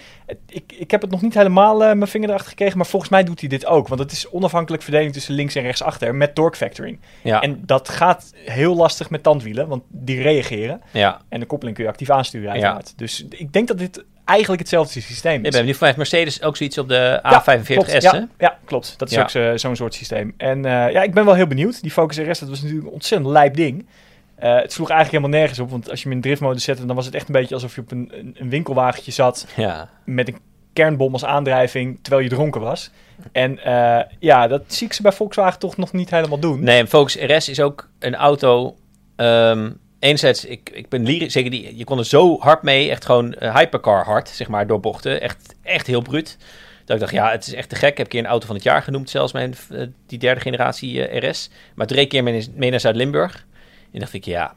[0.47, 3.39] ik, ik heb het nog niet helemaal mijn vinger erachter gekregen, maar volgens mij doet
[3.39, 3.87] hij dit ook.
[3.87, 6.99] Want het is onafhankelijk verdeling tussen links en rechts achter met torque factoring.
[7.23, 10.81] Ja, En dat gaat heel lastig met tandwielen, want die reageren.
[10.91, 11.21] ja.
[11.29, 12.93] En de koppeling kun je actief aansturen uiteraard.
[12.95, 15.49] Dus ik denk dat dit eigenlijk hetzelfde systeem is.
[15.51, 17.91] ben benieuwd, heeft Mercedes ook zoiets op de Ja, A45S, klopt.
[17.91, 17.97] hè?
[17.97, 18.93] Ja, ja, klopt.
[18.97, 19.21] Dat is Ja.
[19.21, 20.33] ook zo- zo'n soort systeem.
[20.37, 21.81] En eh, ja, ik ben wel heel benieuwd.
[21.81, 23.85] Die Focus RS, dat was natuurlijk een ontzettend lijp ding.
[24.35, 26.95] Eh, het sloeg eigenlijk helemaal nergens op, want als je hem in driftmodus zette, dan
[26.95, 29.89] was het echt een beetje alsof je op een, een, winkelwagentje zat Ja.
[30.05, 30.37] met een
[30.73, 32.91] kernbom als aandrijving, terwijl je dronken was.
[33.31, 36.63] En eh, ja, dat zie ik ze bij Volkswagen toch nog niet helemaal doen.
[36.63, 38.75] Nee, een Focus RS is ook een auto.
[39.15, 39.69] ehm
[40.07, 43.33] enerzijds, ik, ik ben lyrisch, zeker die, je kon er zo hard mee, echt gewoon
[43.33, 45.21] eh, hypercar hard, zeg maar, door bochten.
[45.21, 46.37] Echt, echt heel bruut.
[46.85, 47.89] Dat ik dacht, ja, het is echt te gek.
[47.91, 50.41] Ik heb een keer een auto van het jaar genoemd, zelfs mijn, eh, die derde
[50.41, 51.49] generatie eh, RS.
[51.75, 53.45] Maar toen reed ik een keer mee, mee naar Zuid-Limburg.
[53.93, 54.53] En dacht ik, ja,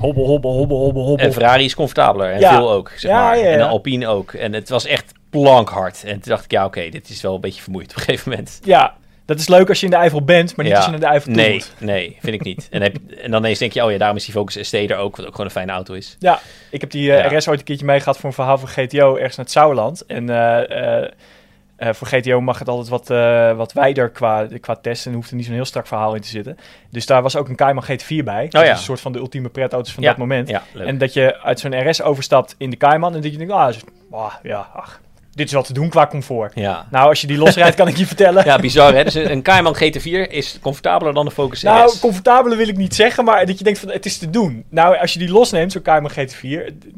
[0.00, 1.26] Hobbel, hobbel, hobbel, hobbel, hobbel.
[1.26, 2.32] een Ferrari is comfortabeler.
[2.32, 2.50] En Ja.
[2.56, 3.38] veel ook, zeg Ja, maar.
[3.38, 3.44] ja.
[3.44, 4.32] En Alpine ook.
[4.32, 6.02] En het was echt plankhard.
[6.04, 8.30] En toen dacht ik, ja, oké, dit is wel een beetje vermoeid op een gegeven
[8.30, 8.60] moment.
[8.64, 8.96] Ja,
[9.30, 10.80] dat is leuk als je in de Eifel bent, maar niet Ja.
[10.80, 11.72] als je naar de Eifel toe Nee, moet.
[11.78, 12.68] nee, vind ik niet.
[12.70, 14.96] En, heb, en dan ineens denk je, oh ja, daarom is die Focus ST er
[14.96, 16.16] ook, wat ook gewoon een fijne auto is.
[16.18, 16.40] Ja,
[16.70, 17.38] ik heb die eh, Ja.
[17.38, 20.06] RS ooit een keertje meegehad voor een verhaal van GTO ergens naar het Sauerland.
[20.06, 23.08] En eh, eh, voor GTO mag het altijd wat,
[23.56, 26.28] wat wijder qua, qua testen en hoeft er niet zo'n heel strak verhaal in te
[26.28, 26.56] zitten.
[26.90, 28.42] Dus daar was ook een Cayman GT4 bij.
[28.48, 28.70] Dat is Oh ja.
[28.70, 30.48] een soort van de ultieme pretauto's van Ja, dat moment.
[30.48, 30.62] Ja.
[30.78, 33.68] En dat je uit zo'n RS overstapt in de Cayman en dat je denkt, ah,
[33.68, 35.00] is- ah, ja, ach.
[35.34, 36.52] Dit is wel te doen qua comfort.
[36.54, 36.86] Ja.
[36.90, 38.44] Nou, als je die losrijdt, kan ik je vertellen.
[38.50, 39.04] Ja, bizar hè.
[39.04, 42.00] Dus een Cayman GT4 is comfortabeler dan de Focus Nou, RS.
[42.00, 44.64] comfortabeler wil ik niet zeggen, maar dat je denkt van het is te doen.
[44.68, 46.42] Nou, als je die losneemt, zo'n Cayman GT4,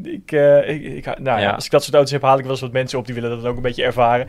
[0.03, 1.51] ik, eh, ik, ik, nou ja.
[1.51, 3.31] Als ik dat soort auto's heb, haal ik wel eens wat mensen op die willen
[3.31, 4.29] dat ook een beetje ervaren.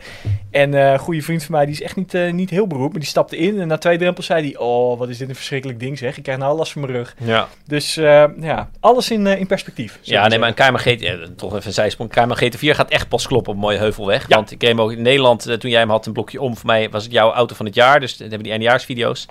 [0.50, 2.90] En eh, een goede vriend van mij, die is echt niet, eh, niet heel beroemd,
[2.90, 5.34] maar die stapte in en na twee drempels zei hij, oh, wat is dit een
[5.34, 7.14] verschrikkelijk ding zeg, ik krijg nou last van mijn rug.
[7.18, 7.48] Ja.
[7.66, 9.98] Dus ja, alles in, in perspectief.
[10.00, 10.54] Ja, ik nee, maar een.
[10.54, 11.36] Cayman GT...
[11.36, 12.10] toch even een zijsprong.
[12.10, 14.18] Cayman GT4 gaat echt pas kloppen op een Ja.
[14.28, 16.56] Want ik kreeg hem ook in Nederland, eh, toen jij hem had, een blokje om.
[16.56, 18.00] Voor mij was het jouw auto van het jaar.
[18.00, 19.22] Dus dat hebben die eindejaarsvideo's.
[19.22, 19.28] Ik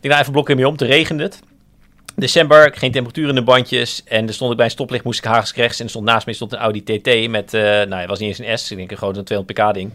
[0.00, 0.76] denk, nou even blokje mee om.
[0.76, 1.40] Toen regende het.
[2.16, 4.02] December, geen temperatuur in de bandjes.
[4.04, 5.78] En er stond ik bij een stoplicht, moest ik Haags rechts.
[5.78, 8.28] En er stond naast me stond een Audi TT met, eh nou, het was niet
[8.28, 8.70] eens een S.
[8.70, 9.92] Ik denk een grote 200 pk ding.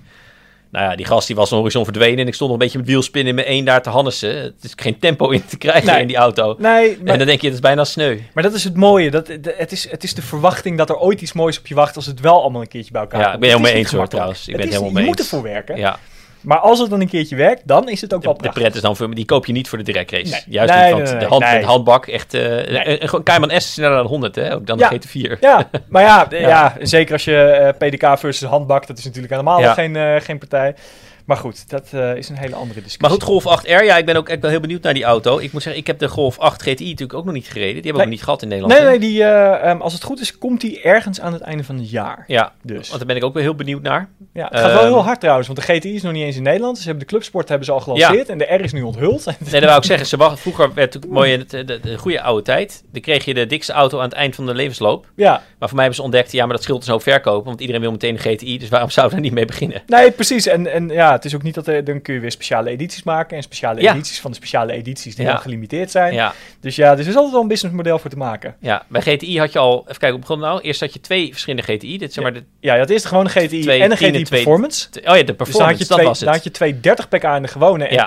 [0.72, 2.20] Nou ja, die gast die was een horizon verdwenen.
[2.20, 4.36] En ik stond nog een beetje met wielspin in mijn één daar te hannissen.
[4.36, 6.02] Het is geen tempo in te krijgen Nee.
[6.02, 6.56] in die auto.
[6.60, 8.18] Nee, maar, En dan denk je, het is bijna sneu.
[8.34, 9.12] maar dat is het mooie.
[9.12, 9.28] Dat,
[9.58, 12.06] het, is, het is de verwachting dat er ooit iets moois op je wacht als
[12.06, 13.36] het wel allemaal een keertje bij elkaar Ja, komt.
[13.36, 14.40] ik ben Het helemaal mee eens hoor, trouwens.
[14.40, 15.32] Ik ben Het het is- helemaal mee Je moet eens.
[15.32, 15.78] ervoor werken.
[15.78, 16.00] Ja,
[16.48, 18.64] Maar als het dan een keertje werkt, dan is het ook wel de, de prachtig.
[18.64, 20.32] pret is dan voor die koop je niet voor de direct race.
[20.32, 20.42] Nee.
[20.48, 22.34] Juist Nee, niet, want nee, de, hand, de handbak echt...
[22.34, 24.54] een Cayman S is sneller dan 100, hè?
[24.54, 24.90] Ook dan Ja.
[24.90, 25.00] de
[25.36, 25.40] GT4.
[25.40, 26.74] Ja, maar ja, Ja.
[26.82, 30.76] zeker als je eh, PDK versus handbak, dat is natuurlijk helemaal geen, eh, geen partij.
[31.28, 33.02] Maar goed, dat eh, is een hele andere discussie.
[33.02, 35.38] Maar goed, Golf 8R, ja, ik ben ook echt wel heel benieuwd naar die auto.
[35.40, 37.74] Ik moet zeggen, ik heb de Golf 8 GTI natuurlijk ook nog niet gereden.
[37.74, 38.06] Die hebben we Nee.
[38.08, 38.80] nog niet gehad in Nederland.
[38.80, 41.64] Nee, nee, die, eh, ehm, als het goed is, komt die ergens aan het einde
[41.64, 42.24] van het jaar.
[42.28, 42.88] Ja, Dus.
[42.88, 44.10] want daar ben ik ook wel heel benieuwd naar.
[44.34, 46.36] Ja, het gaat wel Ehm, heel hard trouwens, want de GTI is nog niet eens
[46.36, 46.78] in Nederland.
[46.78, 49.26] Ze hebben de Clubsport hebben ze al gelanceerd en de R is nu onthuld.
[49.26, 50.08] Nee, dat wou ik zeggen.
[50.08, 52.84] Ze wacht, vroeger werd het mooi in het, de, de, de goede oude tijd.
[52.92, 55.06] Dan kreeg je de dikste auto aan het eind van de levensloop.
[55.16, 57.46] ja, Maar voor mij hebben ze ontdekt, ja, maar dat scheelt dus ook verkopen.
[57.46, 59.82] Want iedereen wil meteen een GTI, dus waarom zou daar niet mee beginnen?
[59.88, 60.48] nee, precies.
[60.48, 63.04] En, en ja, het is ook niet dat er, dan kun je weer speciale edities
[63.04, 63.38] maken.
[63.38, 63.92] En speciale Ja.
[63.94, 65.32] edities van de speciale edities die Ja.
[65.32, 66.14] dan gelimiteerd zijn.
[66.14, 68.56] Ja, Dus ja, dus er is altijd wel een businessmodel voor te maken.
[68.60, 70.62] ja, bij GTI had je al, even kijken, begon nou?
[70.62, 71.98] Eerst had je twee verschillende GTI.
[71.98, 74.12] Dit zeg maar de, Ja, je had eerst gewoon een GTI Twee en een GTI
[74.24, 74.88] twee- Performance.
[74.88, 77.08] oh ja, de Dus dan had performance, je dat twee, was dan had je 230
[77.10, 78.04] pk in de gewone en Ja.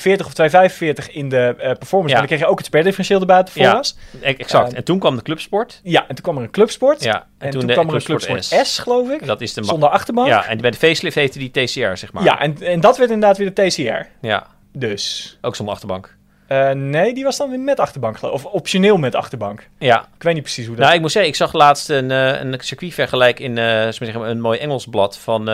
[0.00, 1.90] 240 of 245 in de eh, performance.
[1.92, 2.00] Ja.
[2.00, 3.82] Maar dan kreeg je ook het sperdifferentieel erbij de Ja.
[4.20, 4.70] Exact.
[4.72, 5.80] Eh, en toen kwam de Clubsport.
[5.82, 7.02] Ja, en toen kwam er een Clubsport.
[7.02, 9.26] Ja, En, toen, de kwam er een Clubsport S, geloof ik.
[9.26, 10.28] Dat is de Zonder achterbank.
[10.28, 12.22] Ja, en bij de facelift heette die TCR, zeg maar.
[12.24, 14.26] Ja, en, en dat werd inderdaad weer de TCR.
[14.26, 15.38] Ja, Dus.
[15.40, 16.16] ook zonder achterbank.
[16.46, 18.34] eh, nee, die was dan weer met achterbank, geloof.
[18.34, 19.68] Of optioneel met achterbank.
[19.78, 20.84] Ja, Ik weet niet precies hoe dat...
[20.84, 24.40] nou, ik moet zeggen, ik zag laatst een, eh een circuitvergelijk in, we zeggen, een
[24.40, 25.44] mooi Engels blad van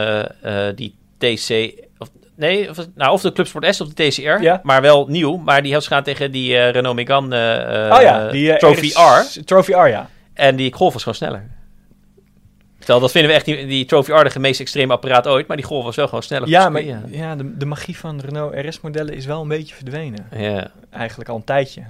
[0.74, 1.72] die TC...
[1.98, 4.61] Of, nee, of, nou, of de Clubsport S of de TCR, Ja.
[4.62, 5.37] maar wel nieuw.
[5.37, 7.37] Maar die had ze gaan tegen die eh, Renault Megane
[7.92, 9.44] oh ja, die Trophy R.
[9.44, 10.09] Trophy R, ja.
[10.35, 11.51] En die Golf was gewoon sneller.
[12.79, 15.47] Terwijl dat vinden we echt, die, die Trophy R de meest extreme apparaat ooit.
[15.47, 16.49] Maar die Golf was wel gewoon sneller.
[16.49, 20.27] Ja, maar circuit, ja, de, de magie van Renault RS-modellen is wel een beetje verdwenen.
[20.31, 20.38] ja.
[20.40, 20.70] ja.
[20.90, 21.83] Eigenlijk al een tijdje.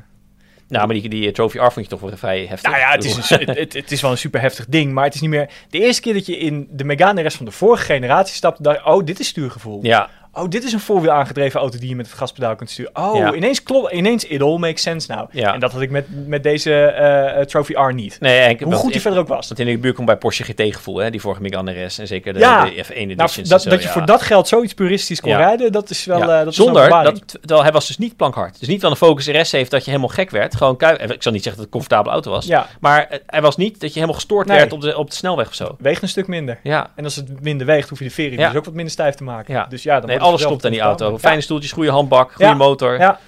[0.68, 2.70] Nou, maar die, die Trophy R vond je toch wel vrij heftig.
[2.70, 5.14] Nou ja, het is, een, het, het, is wel een super heftig ding, maar het
[5.14, 5.50] is niet meer...
[5.70, 8.78] De eerste keer dat je in de Megane RS van de vorige generatie stapte, dacht
[8.78, 9.78] je, oh, dit is stuurgevoel.
[9.83, 12.90] Ja, Oh, dit is een voorwiel aangedreven auto die je met het gaspedaal kunt sturen.
[12.96, 13.34] Oh, Ja.
[13.34, 15.28] ineens klopt, ineens it all makes sense nou.
[15.30, 15.54] Ja.
[15.54, 18.16] En dat had ik met, met deze eh, Trophy R niet.
[18.20, 19.48] nee, en Hoe dat- goed die verder ook was.
[19.48, 21.10] Dat in de buurt komt bij Porsche GT-gevoel, hè?
[21.10, 21.98] Die vorige Megane RS.
[21.98, 22.64] En zeker de, Ja.
[22.64, 23.36] de F1 editions.
[23.36, 26.18] Nou, dat, zo, dat je voor dat geld zoiets puristisch kon rijden, dat is wel...
[26.18, 26.38] Ja.
[26.38, 28.58] eh, dat Zonder dat, terwijl hij was dus niet plankhard.
[28.58, 30.56] Dus niet wel een Focus RS heeft dat je helemaal gek werd.
[30.56, 32.46] Gewoon kui- Ik zal niet zeggen dat het een comfortabele auto was.
[32.46, 34.56] Ja, Maar hij was niet dat je helemaal gestoord Nee.
[34.58, 35.76] werd op de, op de snelweg of zo.
[35.78, 36.58] weegt een stuk minder.
[36.62, 39.14] Ja, En als het minder weegt, hoef je de vering dus ook wat minder stijf
[39.14, 39.54] te maken.
[39.54, 39.66] Ja.
[39.68, 41.18] Dus ja, dan nee, alles klopt aan die auto.
[41.18, 42.98] Fijne stoeltjes, goede handbak, goede motor.
[42.98, 43.18] Ja.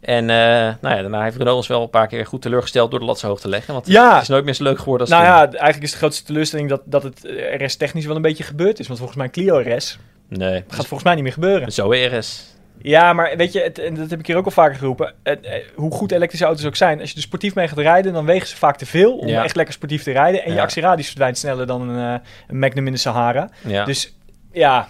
[0.00, 0.36] En eh,
[0.80, 3.18] nou ja, daarna heeft Renault ons wel een paar keer goed teleurgesteld door de lat
[3.18, 3.74] zo hoog te leggen.
[3.74, 4.12] Want Ja.
[4.12, 5.32] het is nooit meer zo leuk geworden als Nou toen.
[5.34, 7.20] ja, eigenlijk is de grootste teleurstelling dat, dat het
[7.58, 8.86] RS technisch wel een beetje gebeurd is.
[8.86, 11.72] Want volgens mij Clio RS Nee, gaat volgens mij niet meer gebeuren.
[11.72, 12.50] zo RS.
[12.82, 15.14] Ja, maar weet je, het, en dat heb ik hier ook al vaker geroepen.
[15.22, 18.12] Het, eh, hoe goed elektrische auto's ook zijn, als je er sportief mee gaat rijden,
[18.12, 19.44] dan wegen ze vaak te veel om Ja.
[19.44, 20.44] echt lekker sportief te rijden.
[20.44, 23.50] En je actieradius verdwijnt sneller dan een, eh, een Magnum in de Sahara.
[23.66, 23.84] Ja.
[23.84, 24.14] Dus
[24.52, 24.88] ja,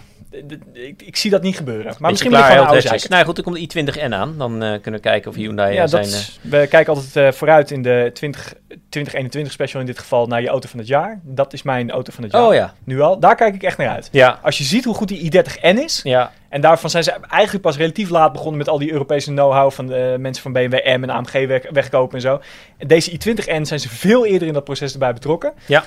[0.73, 1.83] ik, ik zie dat niet gebeuren.
[1.83, 2.89] Maar Beetje misschien ben ik klaar, oude hatches.
[2.89, 3.09] zeiker.
[3.09, 4.37] Nou goed, dan komt de i20N aan.
[4.37, 6.03] Dan eh, kunnen we kijken of Hyundai Ja, zijn...
[6.03, 8.53] dat eh, is- we kijken altijd eh, vooruit in de 20,
[8.89, 11.19] 2021 special in dit geval naar je auto van het jaar.
[11.23, 12.45] Dat is mijn auto van het jaar.
[12.47, 12.73] oh ja.
[12.83, 13.19] Nu al.
[13.19, 14.09] Daar kijk ik echt naar uit.
[14.11, 14.39] Ja.
[14.41, 16.31] Als je ziet hoe goed die i30N is, Ja.
[16.49, 19.87] en daarvan zijn ze eigenlijk pas relatief laat begonnen met al die Europese know-how van
[19.87, 22.41] de mensen van BMW M en AMG weg, wegkopen en zo.
[22.77, 25.53] En deze i20N zijn ze veel eerder in dat proces erbij betrokken.
[25.65, 25.83] Ja.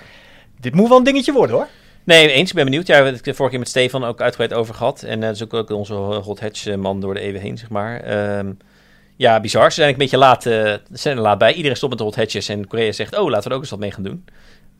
[0.61, 1.66] Dit moet wel een dingetje worden hoor.
[2.07, 2.49] Nee, eens.
[2.49, 2.87] Ik ben benieuwd.
[2.87, 5.03] Ja, we hebben het de vorige keer met Stefan ook uitgebreid over gehad.
[5.03, 7.59] En eh, dat is ook, ook onze hot hatch eh, man door de eeuwen heen,
[7.59, 8.01] zeg maar.
[8.01, 8.53] Ehm,
[9.16, 9.73] ja, bizar.
[9.73, 11.53] Ze zijn een beetje laat, ze zijn er laat bij.
[11.53, 13.79] Iedereen stopt met hot hatches en Korea zegt, oh, laten we er ook eens wat
[13.81, 14.25] mee gaan doen.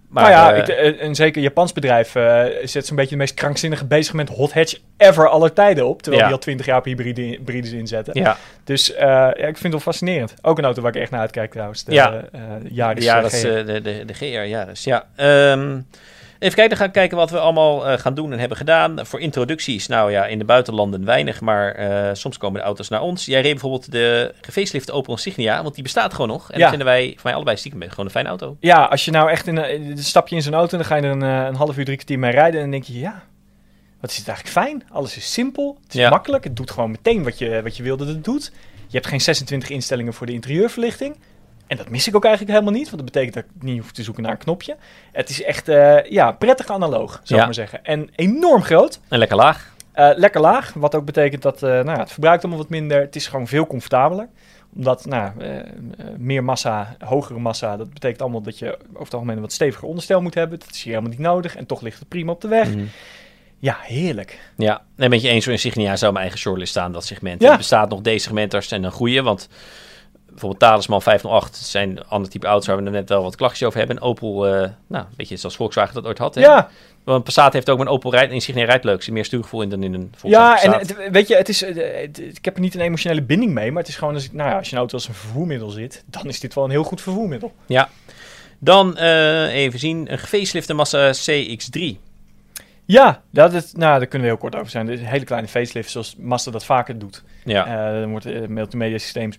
[0.09, 3.85] Maar nou ja, ik, een zeker Japans bedrijf eh, zet zo'n beetje de meest krankzinnige
[3.85, 6.03] bezig met hot hatch ever aller tijden op.
[6.03, 6.29] Terwijl Ja.
[6.29, 8.21] die al 20 jaar op hybride, hybrides inzetten.
[8.21, 10.35] ja, Dus ja, ik vind het wel fascinerend.
[10.43, 11.85] Ook een auto waar ik echt naar uitkijk trouwens.
[11.85, 12.25] De, Ja.
[12.71, 13.47] Yaris, de Yaris, GR.
[13.49, 14.85] de, de, de GR Yaris.
[14.85, 15.79] Ja, Ehm,
[16.39, 19.07] Even kijken, dan gaan we kijken wat we allemaal eh, gaan doen en hebben gedaan.
[19.07, 23.01] Voor introducties, nou ja, in de buitenlanden weinig, maar eh, soms komen de auto's naar
[23.01, 23.25] ons.
[23.25, 26.51] Jij reed bijvoorbeeld de gefacelift Opel Insignia, want die bestaat gewoon nog.
[26.51, 26.61] En Ja.
[26.61, 28.57] dat vinden wij, voor mij allebei stiekem, gewoon een fijne auto.
[28.61, 30.97] Ja, als je nou echt in een, stap je in zo'n auto en dan ga
[30.97, 32.55] je er een, eh, een half uur, drie kwartier mee rijden.
[32.55, 33.23] En dan denk je, ja,
[34.01, 34.85] wat is het eigenlijk fijn?
[34.93, 36.11] Alles is simpel, het is Ja.
[36.11, 36.45] makkelijk.
[36.45, 38.53] Het doet gewoon meteen wat je, wat je wil dat het doet.
[38.89, 41.17] Je hebt geen 26 instellingen voor de interieurverlichting.
[41.67, 43.93] En dat mis ik ook eigenlijk helemaal niet, want dat betekent dat ik niet hoef
[43.93, 44.77] te zoeken naar een knopje.
[45.13, 47.37] Het is echt, eh, ja, prettig analoog, zou Ja.
[47.37, 47.85] ik maar zeggen.
[47.85, 49.01] En enorm groot.
[49.09, 49.75] En lekker laag.
[49.93, 53.01] Eh, lekker laag, wat ook betekent dat eh, nou, ja, het verbruikt allemaal wat minder.
[53.01, 54.29] Het is gewoon veel comfortabeler.
[54.75, 55.31] Omdat nou,
[56.17, 59.89] meer massa, hogere massa, dat betekent allemaal dat je over het algemeen een wat steviger
[59.89, 60.59] onderstel moet hebben.
[60.59, 62.69] Dat is hier helemaal niet nodig en toch ligt het prima op de weg.
[62.69, 62.85] Mhm.
[63.59, 64.51] Ja, heerlijk.
[64.57, 67.43] Ja, nee, met je eens, zo'n Insignia zou mijn eigen shortlist staan, dat segment.
[67.43, 67.51] Ja.
[67.51, 69.49] Er bestaat nog D-segmenters en een goede, want
[70.41, 73.67] bijvoorbeeld Talisman 508 zijn een ander type auto's waar we er net wel wat klachtjes
[73.67, 73.97] over hebben.
[73.97, 76.35] En Opel, eh, nou, weet je, zoals Volkswagen dat ooit had.
[76.35, 76.41] Hè?
[76.41, 76.71] Ja,
[77.05, 78.97] Want Passat heeft ook een Opel rijdt, Insignia rijdt leuk.
[78.97, 81.49] Er zit meer stuurgevoel in dan in een Volkswagen ja en het- weet je, het
[81.49, 84.15] is, eh, het- ik heb er niet een emotionele binding mee, maar het is gewoon
[84.15, 86.55] als, ik, nou ja, als je een auto als een vervoermiddel zit, dan is dit
[86.55, 87.53] wel een heel goed vervoermiddel.
[87.67, 87.89] Ja.
[88.59, 91.99] Dan eh, even zien, een gefacelifte Mazda CX-3.
[92.85, 94.87] Ja, dat is, nou, daar kunnen we heel kort over zijn.
[94.87, 97.23] Dit is een hele kleine facelift, zoals Mazda dat vaker doet.
[97.47, 97.67] Ja.
[97.67, 99.39] Eh, dan wordt het multimedia systeem is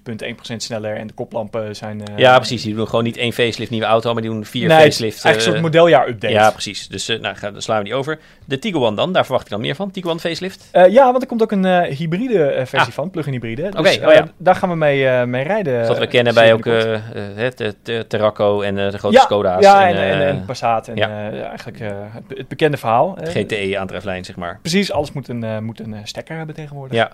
[0.51, 2.05] 0,1% sneller en de koplampen zijn...
[2.07, 2.63] eh, ja, precies.
[2.63, 5.23] Die doen gewoon niet één facelift nieuwe auto, maar die doen vier nee, facelift.
[5.23, 6.33] eigenlijk een eh, soort modeljaar-update.
[6.33, 6.87] Ja, precies.
[6.87, 8.19] Dus eh, nou, dan slaan we die over.
[8.45, 9.91] De Tiguan dan, daar verwacht ik dan meer van.
[9.91, 10.67] Tiguan facelift.
[10.71, 12.93] Eh, ja, want er komt ook een eh, hybride eh, versie Ah.
[12.93, 13.61] van, plug-in hybride.
[13.61, 14.27] Dus, Oké, oh eh, ja.
[14.37, 15.87] daar gaan we mee, eh, mee rijden.
[15.87, 17.01] Dat we eh, kennen bij ook eh, eh,
[17.35, 19.61] het Terracco en eh, de grote ja, Skoda's.
[19.63, 21.07] Ja, en, en, en, eh, en Passat en ja.
[21.31, 23.17] eh, eigenlijk eh, het, het bekende verhaal.
[23.17, 23.43] eh.
[23.43, 24.59] GTE-aandrijflijn, zeg maar.
[24.61, 26.97] Precies, alles moet een, eh, moet een eh, stekker hebben tegenwoordig.
[26.97, 27.11] Ja.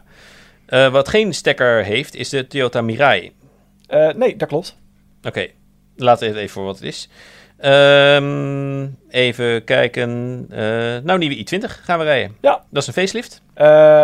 [0.66, 3.32] Eh, wat geen stekker heeft, is de Toyota Mirai.
[3.88, 4.78] Eh, nee, dat klopt.
[5.24, 5.48] Oké,
[5.96, 7.10] laten we het even voor wat het is.
[7.58, 10.46] Ehm, even kijken.
[10.50, 10.58] Eh,
[11.04, 12.36] nou, nieuwe i20 gaan we rijden.
[12.42, 12.64] Ja.
[12.70, 13.42] Dat is een facelift.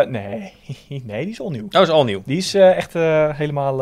[0.09, 0.53] Nee.
[1.05, 1.63] nee, die is al nieuw.
[1.63, 2.21] Oh, dat is al nieuw.
[2.25, 2.93] Die is echt
[3.37, 3.77] helemaal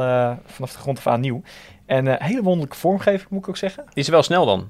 [0.46, 1.42] vanaf de grond af aan nieuw.
[1.86, 3.84] En hele wonderlijke vormgeving, moet ik ook zeggen.
[3.86, 4.70] Die is wel snel dan.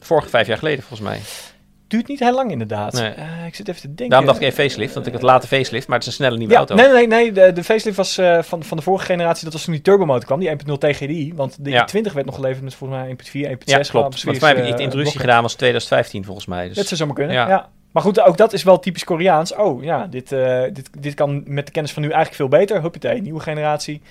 [0.00, 1.20] Vorige vijf jaar geleden, volgens mij.
[1.90, 2.92] Duurt niet heel lang inderdaad.
[2.92, 3.10] Nee.
[3.10, 4.08] Eh, ik zit even te denken.
[4.08, 6.36] Daarom dacht ik even facelift, want ik had late facelift, maar het is een snelle
[6.38, 6.74] nieuwe Ja, auto.
[6.74, 7.32] nee, nee, nee.
[7.32, 9.44] De, de facelift was eh, van, van de vorige generatie.
[9.44, 11.32] Dat was toen die turbomotor kwam, die 1.0 TGDI.
[11.34, 11.88] Want de Ja.
[11.88, 13.64] i20 werd nog geleverd met volgens mij 1.4, 1.6.
[13.64, 14.20] Ja, klopt.
[14.20, 16.66] voor mij heb ik Swiss, de eh, introductie gedaan was 2015, volgens mij.
[16.66, 16.76] Dus.
[16.76, 17.48] Dat zou zomaar kunnen, Ja.
[17.48, 17.68] ja.
[17.90, 19.54] Maar goed, ook dat is wel typisch Koreaans.
[19.54, 22.80] Oh ja, dit, eh, dit, dit kan met de kennis van nu eigenlijk veel beter.
[22.82, 24.02] Huppatee, nieuwe generatie.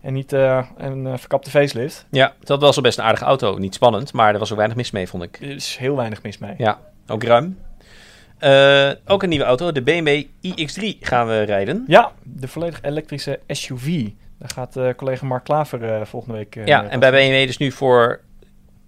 [0.00, 2.06] En niet eh, een eh, verkapte facelift.
[2.10, 3.56] Ja, dat was wel best een aardige auto.
[3.58, 5.38] Niet spannend, maar er was ook weinig mis mee, vond ik.
[5.40, 6.54] Er is heel weinig mis mee.
[6.58, 7.58] Ja, ook ruim.
[8.38, 11.84] Eh, ook een nieuwe auto, de BMW iX3 gaan we rijden.
[11.86, 14.08] Ja, de volledig elektrische SUV.
[14.38, 16.54] Daar gaat eh, collega Mark Klaver eh, volgende week...
[16.64, 18.20] ja, en bij BMW dus nu voor,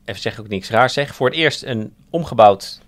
[0.05, 2.81] even zeg ik ook niks raars zeg, voor het eerst een omgebouwd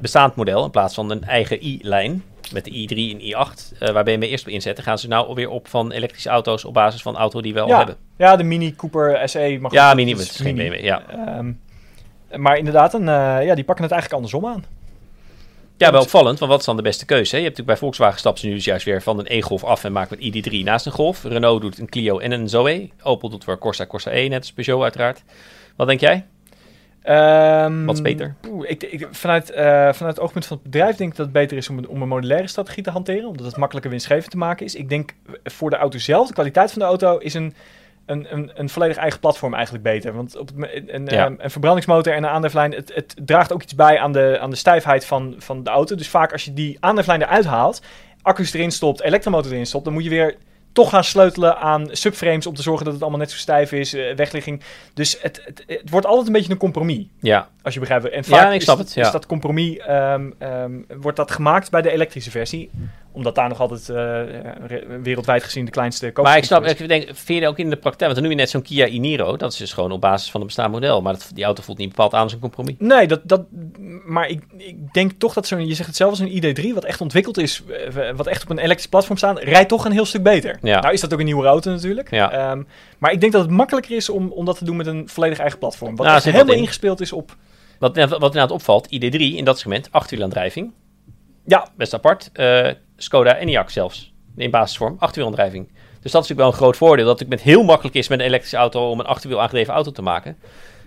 [0.00, 4.04] bestaand model in plaats van een eigen i-lijn met de i3 en i8, eh, waar
[4.04, 7.16] BMW eerst op inzetten, gaan ze nou weer op van elektrische auto's op basis van
[7.16, 7.96] auto die we al hebben.
[8.16, 10.54] ja, de Mini Cooper SE mag Ja, mini, dat het is geen.
[10.54, 11.02] BMW, ja.
[11.08, 11.52] Ehm,
[12.34, 14.64] maar inderdaad, een, eh, ja, die pakken het eigenlijk andersom aan.
[15.78, 17.30] Ja, wel opvallend, want wat is dan de beste keuze?
[17.30, 17.36] hè?
[17.36, 19.84] Je hebt natuurlijk bij Volkswagen stappen ze nu dus juist weer van een E-Golf af
[19.84, 21.22] en maakt met ID3 naast een Golf.
[21.24, 22.90] Renault doet een Clio en een Zoe.
[23.02, 25.22] Opel doet voor Corsa, Corsa E, net als Peugeot uiteraard.
[25.76, 26.24] Wat denk jij?
[27.02, 28.34] Ehm, Wat is beter?
[28.62, 31.56] ik, ik, vanuit, eh, vanuit het oogpunt van het bedrijf denk ik dat het beter
[31.56, 33.28] is om, een- om een modulaire strategie te hanteren.
[33.28, 34.74] Omdat het makkelijker winstgevend te maken is.
[34.74, 37.54] Ik denk eh, voor de auto zelf, de kwaliteit van de auto, is een,
[38.06, 40.12] een, een, een volledig eigen platform eigenlijk beter.
[40.14, 41.24] Want op het, een, Ja.
[41.24, 44.50] ehm, een verbrandingsmotor en een aandrijflijn, het, het draagt ook iets bij aan de, aan
[44.50, 45.94] de stijfheid van, van de auto.
[45.96, 47.82] Dus vaak als je die aandrijflijn eruit haalt,
[48.22, 50.36] accu's erin stopt, elektromotor erin stopt, dan moet je weer
[50.72, 53.94] toch gaan sleutelen aan subframes om te zorgen dat het allemaal net zo stijf is,
[53.94, 54.62] eh, wegligging.
[54.94, 57.06] Dus het, het, het wordt altijd een beetje een compromis.
[57.20, 58.08] Ja, Als je begrijpt.
[58.08, 59.02] En Ja, vaak ik is, snap dat- het, ja.
[59.06, 62.70] is dat compromis, ehm, ehm, wordt dat gemaakt bij de elektrische versie.
[63.16, 63.96] Omdat daar nog altijd eh,
[64.66, 67.70] re- wereldwijd gezien de kleinste koop maar ik snap, ik denk, vind je ook in
[67.70, 70.00] de praktijk, want dan noem je net zo'n Kia Iniro, dat is dus gewoon op
[70.00, 72.38] basis van een bestaand model, maar dat, die auto voelt niet bepaald aan als een
[72.38, 72.74] compromis.
[72.78, 73.42] Nee, dat, dat,
[74.06, 77.00] maar ik, ik denk toch dat zo'n, je zegt het zelf, zo'n ID3, wat echt
[77.00, 77.62] ontwikkeld is,
[77.96, 80.58] eh, wat echt op een elektrisch platform staat, rijdt toch een heel stuk beter.
[80.62, 80.80] Ja.
[80.80, 82.10] Nou is dat ook een nieuwe auto natuurlijk.
[82.10, 82.30] Ja.
[82.32, 82.62] Ehm,
[82.98, 85.38] maar ik denk dat het makkelijker is om, om dat te doen met een volledig
[85.38, 85.96] eigen platform.
[85.96, 86.60] Wat Nou, helemaal in.
[86.60, 87.36] ingespeeld is op...
[87.78, 90.72] Wat, wat inderdaad opvalt, ID3 in dat segment, achterwielaandrijving,
[91.46, 92.30] Ja, best apart.
[92.32, 95.68] Eh, Skoda Enyaq zelfs, in basisvorm, achterwielaandrijving.
[96.02, 98.18] Dus dat is natuurlijk wel een groot voordeel, dat het met heel makkelijk is met
[98.18, 100.36] een elektrische auto om een achterwiel aangedreven auto te maken.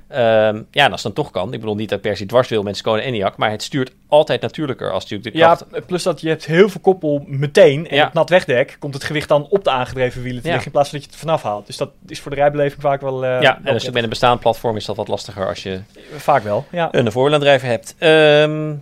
[0.08, 1.54] Ehm, ja, en als het dan toch kan.
[1.54, 4.42] Ik bedoel niet dat per se dwars wil met Skoda Enyaq, maar het stuurt altijd
[4.42, 7.88] natuurlijker als natuurlijk de Ja, plus dat je hebt heel veel koppel meteen.
[7.90, 8.08] En Ja.
[8.08, 10.54] op nat wegdek komt het gewicht dan op de aangedreven wielen te Ja.
[10.54, 11.66] liggen in plaats van dat je het vanaf haalt.
[11.66, 13.26] Dus dat is voor de rijbeleving vaak wel...
[13.26, 15.80] eh, ja, en dus met een bestaand platform is dat wat lastiger als je
[16.18, 16.88] Vaak wel, ja.
[16.92, 17.96] een voorwielaandrijver hebt.
[17.98, 18.74] Ehm,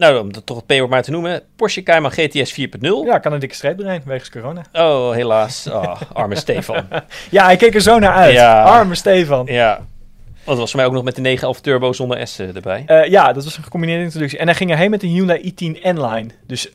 [0.00, 1.42] nou, om dat toch het P-woord maar te noemen.
[1.56, 2.88] Porsche Cayman GTS 4.0.
[3.04, 4.62] Ja, kan een dikke streep erin, wegens corona.
[4.72, 5.66] Oh, helaas.
[5.66, 6.88] Oh, arme Stefan.
[7.30, 8.32] Ja, hij keek er zo naar uit.
[8.32, 8.62] Ja.
[8.62, 9.46] Arme Stefan.
[9.46, 9.80] Ja.
[10.44, 12.82] Dat was voor mij ook nog met de 911 Turbo zonder S eh, erbij.
[12.86, 14.38] Eh, ja, dat was een gecombineerde introductie.
[14.38, 16.28] En hij ging erheen met een Hyundai i10 N-Line.
[16.46, 16.68] Dus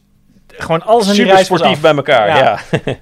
[0.47, 2.59] gewoon alles aan die reis sportief bij elkaar, ja.
[2.85, 2.93] Ja.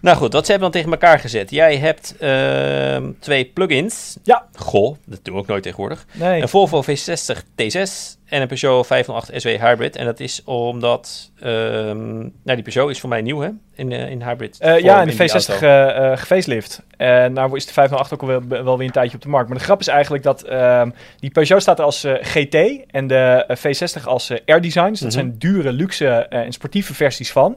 [0.00, 1.50] nou goed, wat ze hebben dan tegen elkaar gezet?
[1.50, 4.16] Jij hebt ehm, twee plugins.
[4.22, 4.46] Ja.
[4.54, 6.06] Goh, dat doen we ook nooit tegenwoordig.
[6.12, 6.42] Nee.
[6.42, 9.96] Een Volvo V60 T6 en een Peugeot 508 SW Hybrid.
[9.96, 11.30] En dat is omdat...
[11.40, 13.48] ehm, nou, die Peugeot is voor mij nieuw, hè?
[13.74, 14.58] In, eh, in hybrid.
[14.60, 15.66] Eh, ja, en de die V60 auto.
[15.66, 16.82] eh eh gefacelift.
[16.96, 19.48] En nou is de 508 ook al wel, wel weer een tijdje op de markt.
[19.48, 22.54] Maar de grap is eigenlijk dat ehm, die Peugeot staat er als eh, GT
[22.90, 24.88] en de eh, V60 als R-Design.
[24.90, 25.18] Dus dat Mhm.
[25.18, 27.56] zijn dure, luxe en sportieve versies van.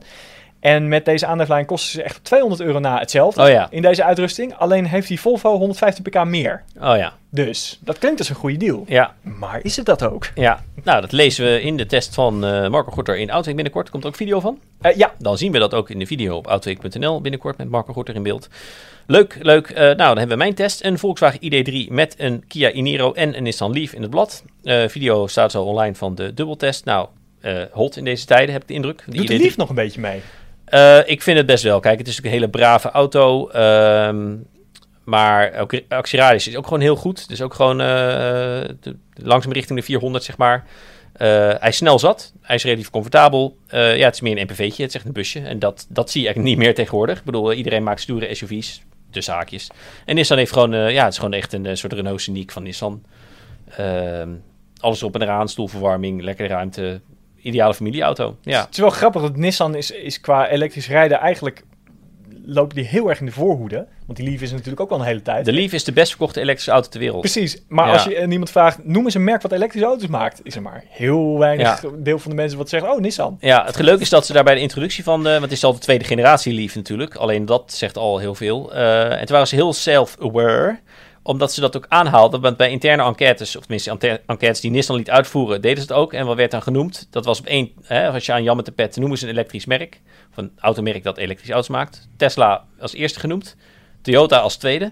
[0.60, 4.04] En met deze aandrijflijn kosten ze echt 200 euro na hetzelfde Oh ja, in deze
[4.04, 4.54] uitrusting.
[4.56, 6.64] Alleen heeft die Volvo 115 pk meer.
[6.82, 7.14] oh ja.
[7.32, 8.84] Dus dat klinkt als een goede deal.
[8.88, 10.30] Ja, Maar is het dat ook?
[10.36, 10.64] ja.
[10.84, 13.90] Nou, dat lezen we in de test van eh Marco Gorter in Outweek binnenkort.
[13.90, 14.60] Komt er ook video van?
[14.82, 17.94] Eh, ja, Dan zien we dat ook in de video op outweek.nl binnenkort met Marco
[17.94, 18.48] Gorter in beeld.
[19.08, 19.70] Leuk, leuk.
[19.70, 20.84] Eh, nou, dan hebben we mijn test.
[20.84, 24.44] Een Volkswagen ID3 met een Kia Iniro en een Nissan Leaf in het blad.
[24.88, 26.86] Video staat zo online van de dubbeltest.
[26.86, 27.08] Nou,
[27.72, 29.04] hot in deze tijden, heb ik de indruk.
[29.06, 30.22] doet de ID3 lief nog een beetje mee.
[30.70, 31.80] Eh, ik vind het best wel.
[31.80, 33.48] Kijk, het is natuurlijk een hele brave auto.
[33.50, 34.36] ehm,
[35.04, 37.30] maar ook actieradius is ook gewoon heel goed.
[37.30, 37.88] Dus ook gewoon eh,
[38.80, 40.66] de- langzaam richting de 400, zeg maar.
[41.14, 42.34] Eh, hij snel zat.
[42.42, 43.58] Hij is relatief comfortabel.
[43.68, 44.84] Ja, het is meer een MPV'tje.
[44.84, 45.40] Het is een busje.
[45.40, 47.18] En dat, dat zie je eigenlijk niet meer tegenwoordig.
[47.18, 48.82] Ik bedoel, iedereen maakt stoere SUV's.
[49.12, 49.70] Tussen haakjes.
[50.06, 50.72] En Nissan heeft gewoon...
[50.92, 53.04] ja, het is gewoon echt een soort Renault Scenic van Nissan.
[53.78, 54.30] Ehm,
[54.80, 55.50] alles op en eraan.
[55.50, 57.02] Stoelverwarming, lekkere ruimte.
[57.42, 58.36] Ideale familieauto.
[58.42, 58.60] Ja.
[58.62, 61.64] Het is wel grappig dat Nissan is, is qua elektrisch rijden eigenlijk
[62.46, 63.88] lopen die heel erg in de voorhoede.
[64.06, 65.46] Want die Leaf is natuurlijk ook al een hele tijd.
[65.46, 67.22] De Leaf is de best verkochte elektrische auto ter wereld.
[67.22, 67.94] Precies, maar Ja.
[67.94, 70.62] als je aan iemand vraagt, noem eens een merk wat elektrische auto's maakt, is er
[70.62, 73.38] maar heel weinig deel van de mensen wat zegt, oh Nissan.
[73.40, 75.30] Ja, het geluk is dat ze daar bij de introductie van de...
[75.30, 77.16] Want het is al de tweede generatie Leaf natuurlijk.
[77.16, 78.74] Alleen dat zegt al heel veel.
[78.74, 80.80] Eh, en toen waren ze heel self-aware.
[81.24, 82.42] Omdat ze dat ook aanhaalden.
[82.42, 85.62] Want bij interne enquêtes, of tenminste enquêtes die Nissan liet uitvoeren...
[85.62, 86.14] deden ze het ook.
[86.14, 87.08] En wat werd dan genoemd?
[87.12, 87.72] Dat was op één...
[87.84, 90.02] Hè, als je aan Jan met de pet noemen ze een elektrisch merk.
[90.32, 92.08] Of een automerk dat elektrische auto's maakt.
[92.18, 93.56] Tesla als eerste genoemd.
[94.02, 94.92] Toyota als tweede.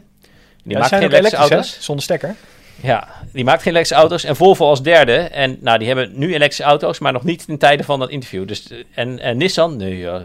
[0.63, 1.76] Die Ja, maakt geen elektrische elektrisch, auto's.
[1.76, 1.82] hè?
[1.82, 2.36] zonder stekker.
[2.82, 4.24] Ja, die maakt geen elektrische auto's.
[4.24, 5.16] En Volvo als derde.
[5.18, 8.48] En nou, die hebben nu elektrische auto's, maar nog niet in tijden van dat interview.
[8.48, 10.24] Dus, eh, en, en Nissan, nee, ja, eh,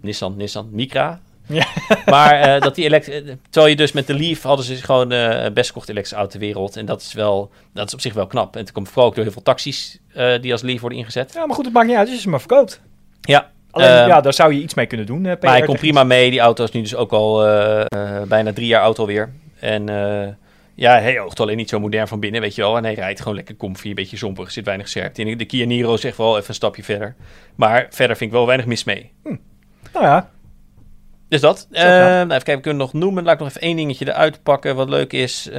[0.00, 1.20] Nissan, Nissan, Micra.
[1.48, 1.66] Ja.
[2.06, 3.38] Maar eh, dat die elektrische...
[3.50, 6.40] Terwijl je dus met de Leaf hadden ze gewoon eh best gekocht elektrische auto ter
[6.40, 6.76] wereld.
[6.76, 8.54] En dat is wel, dat is op zich wel knap.
[8.54, 11.32] En het komt vooral ook door heel veel taxis eh, die als Leaf worden ingezet.
[11.34, 12.80] Ja, maar goed, het maakt niet uit als je ze maar verkoopt.
[13.20, 15.26] Ja, Alleen, Ehm, ja, daar zou je iets mee kunnen doen.
[15.26, 16.30] eh, maar hij komt prima mee.
[16.30, 19.32] Die auto is nu dus ook al eh, eh, bijna drie jaar oud alweer.
[19.60, 20.28] En eh,
[20.74, 22.76] ja, hij oogt alleen niet zo modern van binnen, weet je wel.
[22.76, 25.18] En hij rijdt gewoon lekker comfy, een beetje zompig, zit weinig serp.
[25.18, 25.38] in.
[25.38, 27.14] De Kia Niro zegt wel even een stapje verder.
[27.54, 29.12] Maar verder vind ik wel weinig mis mee.
[29.92, 30.30] Nou ja,
[31.28, 31.66] Dus dat.
[31.70, 32.08] Eh, gaat.
[32.08, 33.24] nou, even kijken, we kunnen nog noemen.
[33.24, 35.48] Laat ik nog even één dingetje eruit pakken wat leuk is.
[35.48, 35.56] Eh,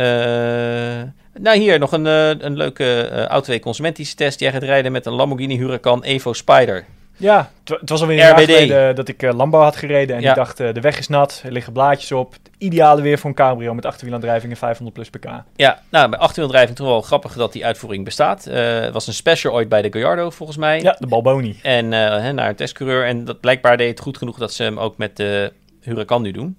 [1.34, 4.39] nou, hier nog een, eh, een leuke eh Autoweek consumentische test.
[4.39, 6.86] Jij gaat rijden met een Lamborghini Huracan Evo Spider.
[7.17, 10.15] Ja het, was alweer een jaar geleden dat ik uh, landbouw had gereden.
[10.15, 10.30] En Ja.
[10.30, 12.34] ik dacht, eh, de weg is nat, er liggen blaadjes op.
[12.34, 15.43] Het ideale weer voor een cabrio met achterwielaandrijving en 500 plus pk.
[15.56, 18.45] Ja, nou, bij achterwieldrijving toch wel grappig dat die uitvoering bestaat.
[18.45, 20.82] Eh, het was een special ooit bij de Gallardo, volgens mij.
[20.82, 21.60] Ja, de Balboni.
[21.62, 23.06] En eh, hè, naar een testcoureur.
[23.06, 26.32] En dat blijkbaar deed het goed genoeg dat ze hem ook met de Huracan nu
[26.32, 26.58] doen.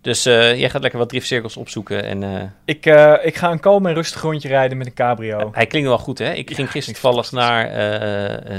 [0.00, 2.04] Dus eh, jij gaat lekker wat driftcirkels opzoeken.
[2.04, 5.50] En eh, Ik, eh, ik ga een kalm en rustig rondje rijden met een cabrio.
[5.52, 6.32] hij klinkt wel goed, hè?
[6.32, 7.68] Ik Ja, ging gisteren toevallig naar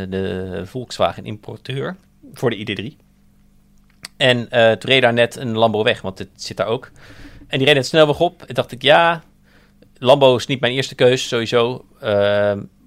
[0.09, 1.95] de Volkswagen importeur
[2.33, 2.97] voor de ID3.
[4.17, 4.49] En
[4.79, 6.91] toen reed daar net een Lambo weg, want het zit daar ook.
[7.47, 8.43] En die reed het snelweg op.
[8.43, 9.23] En dacht ik, ja,
[9.97, 11.85] Lambo is niet mijn eerste keus, sowieso.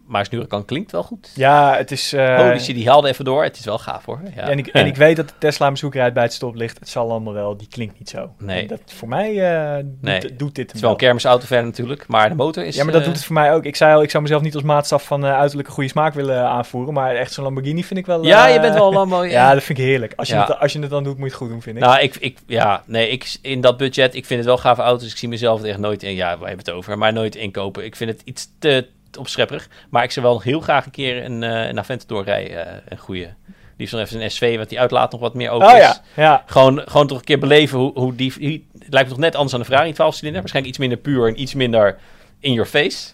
[0.07, 1.31] Maar Huracan klinkt wel goed.
[1.35, 2.13] Ja, het is...
[2.13, 3.43] Holy shit, die haalde even door.
[3.43, 4.21] Het is wel gaaf, hoor.
[4.37, 4.49] Ja.
[4.49, 6.79] En ik, en ik weet dat de Tesla zoekrijd bij het stoplicht.
[6.79, 7.57] Het zal allemaal wel.
[7.57, 8.31] Die klinkt niet zo.
[8.39, 8.67] Nee.
[8.67, 10.37] Dat, voor mij eh, doet, Nee.
[10.37, 12.77] doet dit Het is wel een kermisauto verder natuurlijk, maar de motor is...
[12.77, 13.65] Ja, maar dat eh, doet het voor mij ook.
[13.65, 16.95] Ik zei al, ik zou mezelf niet als maatstaf van uiterlijke goede smaak willen aanvoeren.
[16.95, 18.25] Maar echt zo'n Lamborghini vind ik wel...
[18.25, 19.25] Ja, je bent wel Lambo.
[19.35, 20.13] Ja, dat vind ik heerlijk.
[20.17, 20.47] Als je, Ja.
[20.47, 21.83] het, als je het dan doet, moet je het goed doen, vind ik.
[21.83, 25.11] Nou, ik, ik, ja, nee, ik, in dat budget, ik vind het wel gave auto's.
[25.11, 27.85] Ik zie mezelf er echt nooit in, ja, wij hebben het over, maar nooit inkopen.
[27.85, 29.69] Ik vind het iets te opschepperig.
[29.91, 32.99] Maar ik zou wel heel graag een keer een, eh een Aventador rijden, eh, een
[32.99, 33.29] goede.
[33.77, 35.81] Liefst nog even een SV, want die uitlaat nog wat meer open oh is.
[35.83, 36.43] ja, ja.
[36.47, 39.35] Gewoon, gewoon toch een keer beleven hoe, hoe die, die het lijkt me toch net
[39.35, 40.33] anders aan de Ferrari 12-cilinder.
[40.41, 41.97] Waarschijnlijk iets minder puur en iets minder
[42.41, 43.13] in your face.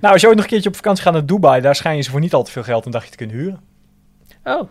[0.00, 2.02] Nou, als je ooit nog een keertje op vakantie gaat naar Dubai, daar schijn je
[2.02, 3.60] ze voor niet al te veel geld een dagje te kunnen huren.
[4.44, 4.68] Oh.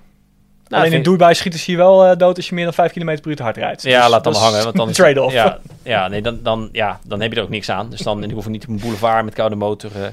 [0.68, 2.92] Nou, Alleen in Dubai schieten ze je wel eh, dood als je meer dan 5
[2.92, 3.82] km per uur te hard rijdt.
[3.82, 4.64] Ja, Dus laat dan is hangen.
[4.64, 5.34] Want dan is- trade-off.
[5.34, 7.90] Ja, ja, nee, dan, dan, ja, dan heb je er ook niks aan.
[7.90, 9.92] Dus dan in ieder geval niet op een boulevard met koude motor.
[9.96, 10.08] eh.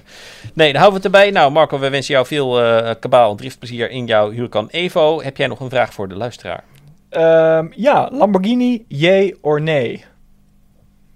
[0.55, 1.31] Nee, dan houden we het erbij.
[1.31, 5.22] Nou, Marco, we wensen jou veel eh kabaal en driftplezier in jouw Huracan Evo.
[5.22, 6.64] Heb jij nog een vraag voor de luisteraar?
[7.09, 10.05] Ehm, ja, Lamborghini, yay or nee?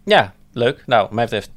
[0.05, 0.83] Ja, leuk.
[0.87, 1.51] Nou, mij betreft...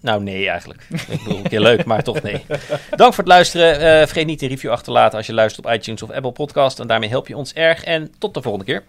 [0.00, 0.86] Nou, nee eigenlijk.
[0.90, 2.44] Ik bedoel, een keer leuk, maar toch nee.
[2.90, 3.74] Dank voor het luisteren.
[3.78, 6.32] Eh, vergeet niet een review achter te laten als je luistert op iTunes of Apple
[6.32, 6.80] Podcast.
[6.80, 7.84] En daarmee help je ons erg.
[7.84, 8.82] En tot de volgende keer.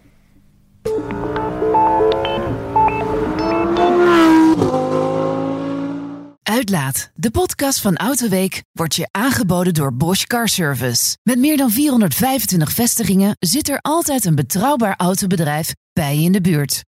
[6.45, 11.17] Uitlaat, de podcast van Autoweek, wordt je aangeboden door Bosch Car Service.
[11.23, 16.41] Met meer dan 425 vestigingen zit er altijd een betrouwbaar autobedrijf bij je in de
[16.41, 16.83] buurt.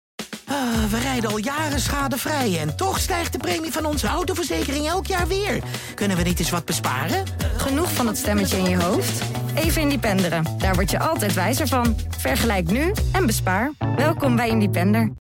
[0.45, 5.07] Ah, we rijden al jaren schadevrij en toch stijgt de premie van onze autoverzekering elk
[5.07, 5.63] jaar weer.
[5.93, 7.23] Kunnen we niet eens wat besparen?
[7.57, 9.21] Genoeg van dat stemmetje in je hoofd?
[9.55, 10.45] Even Independeren.
[10.57, 11.95] Daar word je altijd wijzer van.
[12.17, 13.71] Vergelijk nu en bespaar.
[13.95, 15.11] Welkom bij Independer.